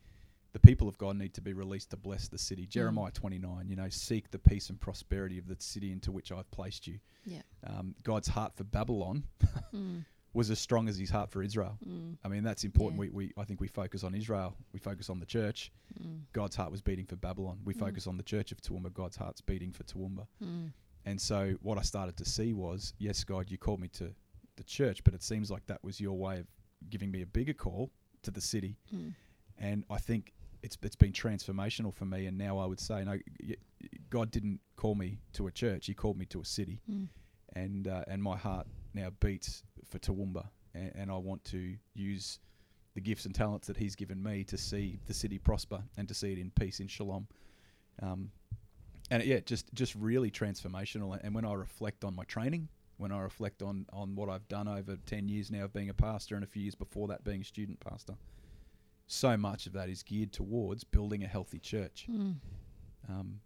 the 0.53 0.61
people 0.61 0.89
of 0.89 0.97
God 0.97 1.17
need 1.17 1.35
to 1.35 1.41
be 1.43 1.53
released 1.53 1.91
to 1.91 1.97
bless 1.97 2.29
the 2.29 2.39
city. 2.39 2.67
Jeremiah 2.67 3.11
29, 3.11 3.69
you 3.69 3.77
know, 3.77 3.89
seek 3.91 4.31
the 4.31 4.39
peace 4.39 4.71
and 4.71 4.81
prosperity 4.81 5.39
of 5.39 5.47
the 5.49 5.57
city 5.59 5.93
into 5.93 6.11
which 6.11 6.33
I've 6.33 6.51
placed 6.51 6.87
you. 6.87 6.99
Yeah. 7.27 7.43
Um, 7.67 7.95
God's 8.03 8.29
heart 8.29 8.57
for 8.57 8.65
Babylon 8.65 9.25
Mm. 9.75 10.05
was 10.33 10.51
as 10.51 10.59
strong 10.59 10.89
as 10.89 10.97
his 10.97 11.11
heart 11.11 11.31
for 11.31 11.43
Israel. 11.43 11.77
Mm. 11.87 12.17
I 12.25 12.29
mean, 12.29 12.43
that's 12.43 12.65
important. 12.65 12.97
Yeah. 13.03 13.11
We, 13.13 13.27
we, 13.27 13.33
I 13.37 13.45
think 13.45 13.61
we 13.61 13.69
focus 13.69 14.03
on 14.05 14.15
Israel. 14.15 14.55
We 14.73 14.79
focus 14.79 15.11
on 15.11 15.19
the 15.21 15.27
church. 15.27 15.73
Mm. 16.03 16.21
God's 16.33 16.57
heart 16.57 16.71
was 16.71 16.81
beating 16.81 17.05
for 17.07 17.17
Babylon. 17.17 17.59
We 17.65 17.75
Mm. 17.75 17.81
focus 17.81 18.07
on 18.07 18.17
the 18.17 18.23
church 18.23 18.53
of 18.53 18.61
Toowoomba. 18.63 18.95
God's 18.95 19.17
heart's 19.17 19.41
beating 19.43 19.73
for 19.73 19.83
Toowoomba. 19.85 20.27
Mm. 20.43 20.73
And 21.05 21.21
so 21.21 21.55
what 21.63 21.77
I 21.79 21.83
started 21.83 22.17
to 22.17 22.25
see 22.25 22.53
was, 22.55 22.95
yes, 22.99 23.25
God, 23.25 23.51
you 23.51 23.59
called 23.59 23.81
me 23.81 23.89
to 23.95 24.15
the 24.57 24.65
church, 24.65 25.05
but 25.05 25.15
it 25.15 25.23
seems 25.23 25.51
like 25.51 25.67
that 25.67 25.83
was 25.83 26.01
your 26.01 26.17
way 26.17 26.39
of 26.39 26.47
giving 26.91 27.11
me 27.11 27.23
a 27.23 27.27
bigger 27.27 27.53
call 27.53 27.91
to 28.23 28.31
the 28.31 28.41
city. 28.41 28.77
Mm. 28.95 29.15
And 29.59 29.85
I 29.91 29.99
think 29.99 30.33
it's 30.63 30.77
it's 30.83 30.97
been 30.97 31.13
transformational 31.13 31.95
for 31.95 32.05
me. 32.05 32.27
And 32.27 32.37
now 32.37 32.59
I 32.59 32.67
would 32.67 32.81
say, 32.81 33.05
no, 33.05 33.19
God 34.11 34.31
didn't 34.31 34.61
call 34.77 34.95
me 34.95 35.19
to 35.35 35.47
a 35.47 35.51
church; 35.51 35.87
He 35.87 35.95
called 35.95 36.19
me 36.19 36.27
to 36.27 36.41
a 36.41 36.45
city. 36.45 36.81
Mm. 36.91 37.09
And 37.55 37.89
uh, 37.89 38.05
and 38.09 38.23
my 38.23 38.37
heart 38.37 38.67
now 38.95 39.11
beats 39.21 39.63
for 39.89 39.99
Toowoomba, 39.99 40.47
and, 40.75 40.93
and 40.95 41.11
I 41.11 41.17
want 41.17 41.45
to 41.47 41.77
use 41.95 42.39
the 42.95 43.01
gifts 43.01 43.27
and 43.27 43.35
talents 43.35 43.67
that 43.69 43.77
He's 43.77 43.95
given 43.95 44.23
me 44.23 44.45
to 44.45 44.59
see 44.59 44.99
the 45.07 45.15
city 45.15 45.39
prosper 45.39 45.83
and 45.97 46.09
to 46.09 46.15
see 46.15 46.33
it 46.33 46.39
in 46.39 46.51
peace 46.51 46.81
in 46.81 46.89
shalom. 46.89 47.29
Um, 48.03 48.31
and 49.11 49.23
yeah, 49.25 49.41
just 49.41 49.73
just 49.75 49.95
really 49.95 50.31
transformational. 50.31 51.19
And 51.23 51.35
when 51.35 51.45
I 51.45 51.55
reflect 51.55 52.05
on 52.05 52.15
my 52.15 52.25
training, 52.25 52.69
when 52.99 53.13
I 53.13 53.21
reflect 53.21 53.63
on 53.63 53.87
on 53.93 54.15
what 54.15 54.29
I've 54.29 54.49
done 54.49 54.69
over 54.69 54.97
ten 55.07 55.29
years 55.29 55.51
now 55.51 55.65
of 55.65 55.73
being 55.73 55.89
a 55.91 55.95
pastor, 55.95 56.35
and 56.35 56.45
a 56.45 56.47
few 56.47 56.63
years 56.63 56.75
before 56.75 57.09
that 57.09 57.25
being 57.25 57.41
a 57.41 57.45
student 57.45 57.81
pastor, 57.81 58.17
so 59.07 59.37
much 59.37 59.67
of 59.67 59.73
that 59.75 59.89
is 59.89 60.03
geared 60.03 60.33
towards 60.33 60.85
building 60.85 61.23
a 61.25 61.29
healthy 61.29 61.59
church. 61.59 62.07
Mm. 62.11 62.37
Um, 63.09 63.41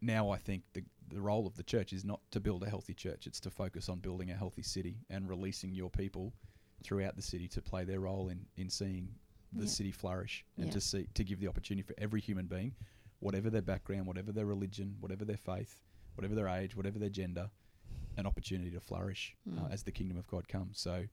now 0.00 0.30
I 0.30 0.38
think 0.38 0.62
the 0.72 0.84
the 1.08 1.20
role 1.20 1.46
of 1.46 1.54
the 1.56 1.62
church 1.62 1.92
is 1.92 2.04
not 2.04 2.20
to 2.32 2.40
build 2.40 2.62
a 2.62 2.68
healthy 2.68 2.94
church; 2.94 3.26
it's 3.26 3.40
to 3.40 3.50
focus 3.50 3.88
on 3.88 3.98
building 4.00 4.30
a 4.30 4.34
healthy 4.36 4.62
city 4.62 4.98
and 5.10 5.28
releasing 5.28 5.72
your 5.72 5.90
people 5.90 6.32
throughout 6.82 7.16
the 7.16 7.22
city 7.22 7.48
to 7.48 7.62
play 7.62 7.84
their 7.84 8.00
role 8.00 8.28
in 8.28 8.46
in 8.56 8.68
seeing 8.68 9.08
the 9.52 9.64
Yeah. 9.64 9.70
city 9.70 9.92
flourish 9.92 10.44
and 10.56 10.66
Yeah. 10.66 10.72
to 10.72 10.80
see 10.80 11.06
to 11.14 11.24
give 11.24 11.40
the 11.40 11.48
opportunity 11.48 11.82
for 11.86 11.94
every 11.98 12.20
human 12.20 12.46
being, 12.46 12.74
whatever 13.20 13.48
their 13.48 13.62
background, 13.62 14.06
whatever 14.06 14.32
their 14.32 14.44
religion, 14.46 14.96
whatever 15.00 15.24
their 15.24 15.36
faith, 15.38 15.80
whatever 16.14 16.34
their 16.34 16.48
age, 16.48 16.76
whatever 16.76 16.98
their 16.98 17.08
gender, 17.08 17.50
an 18.16 18.26
opportunity 18.26 18.70
to 18.70 18.80
flourish 18.80 19.34
uh, 19.46 19.60
Mm. 19.62 19.72
as 19.72 19.82
the 19.82 19.92
kingdom 19.92 20.16
of 20.18 20.26
God 20.26 20.48
comes. 20.48 20.80
So. 20.80 21.04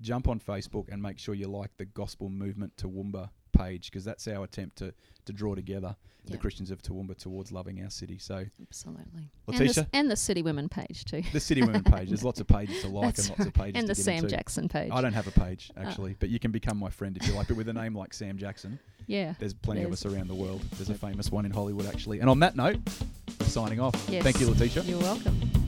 jump 0.00 0.26
on 0.26 0.40
Facebook 0.40 0.90
and 0.90 1.02
make 1.02 1.18
sure 1.18 1.34
you 1.34 1.48
like 1.48 1.70
the 1.76 1.84
Gospel 1.84 2.30
Movement 2.30 2.74
Toowoomba 2.78 3.28
page 3.52 3.90
because 3.90 4.04
that's 4.04 4.26
our 4.28 4.44
attempt 4.44 4.76
to, 4.78 4.92
to 5.26 5.32
draw 5.32 5.54
together 5.54 5.96
the 6.24 6.38
Christians 6.38 6.70
of 6.70 6.80
Toowoomba 6.80 7.18
towards 7.18 7.50
loving 7.50 7.82
our 7.82 7.90
city. 7.90 8.16
So 8.16 8.44
Absolutely. 8.60 9.02
And 9.48 9.56
the, 9.58 9.64
Letitia? 9.64 9.88
and 9.92 10.08
the 10.08 10.14
City 10.16 10.40
Women 10.40 10.68
page 10.68 11.04
too. 11.04 11.22
the 11.32 11.40
City 11.40 11.62
Women 11.66 11.82
page, 11.82 12.10
there's 12.10 12.22
lots 12.22 12.38
of 12.40 12.46
pages 12.46 12.80
to 12.82 12.88
like 12.88 13.16
That's 13.16 13.28
and 13.28 13.38
lots 13.40 13.48
of 13.48 13.54
pages 13.54 13.80
and 13.80 13.88
the 13.88 13.94
Sam 13.96 14.16
into. 14.18 14.28
Jackson 14.28 14.68
page. 14.68 14.90
I 14.92 15.00
don't 15.00 15.14
have 15.14 15.26
a 15.26 15.32
page 15.32 15.72
Ah. 15.76 15.80
actually, 15.80 16.14
but 16.20 16.28
you 16.28 16.38
can 16.38 16.52
become 16.52 16.78
my 16.78 16.90
friend 16.90 17.16
if 17.16 17.26
you 17.26 17.34
like. 17.34 17.48
But 17.48 17.56
with 17.56 17.68
a 17.68 17.72
name 17.72 17.96
like 17.96 18.14
Sam 18.14 18.38
Jackson, 18.38 18.78
Yeah. 19.08 19.34
there's 19.40 19.52
plenty 19.52 19.82
of 19.82 19.90
us 19.92 20.06
around 20.06 20.28
the 20.28 20.34
world. 20.36 20.62
There's 20.76 20.90
a 20.90 20.94
famous 20.94 21.32
one 21.32 21.44
in 21.44 21.50
Hollywood 21.50 21.86
actually. 21.86 22.20
And 22.20 22.30
on 22.30 22.38
that 22.38 22.54
note, 22.54 22.78
signing 23.40 23.80
off. 23.80 24.06
Yes. 24.08 24.22
Thank 24.22 24.40
you, 24.40 24.48
Letitia. 24.48 24.84
You're 24.84 25.00
welcome. 25.00 25.61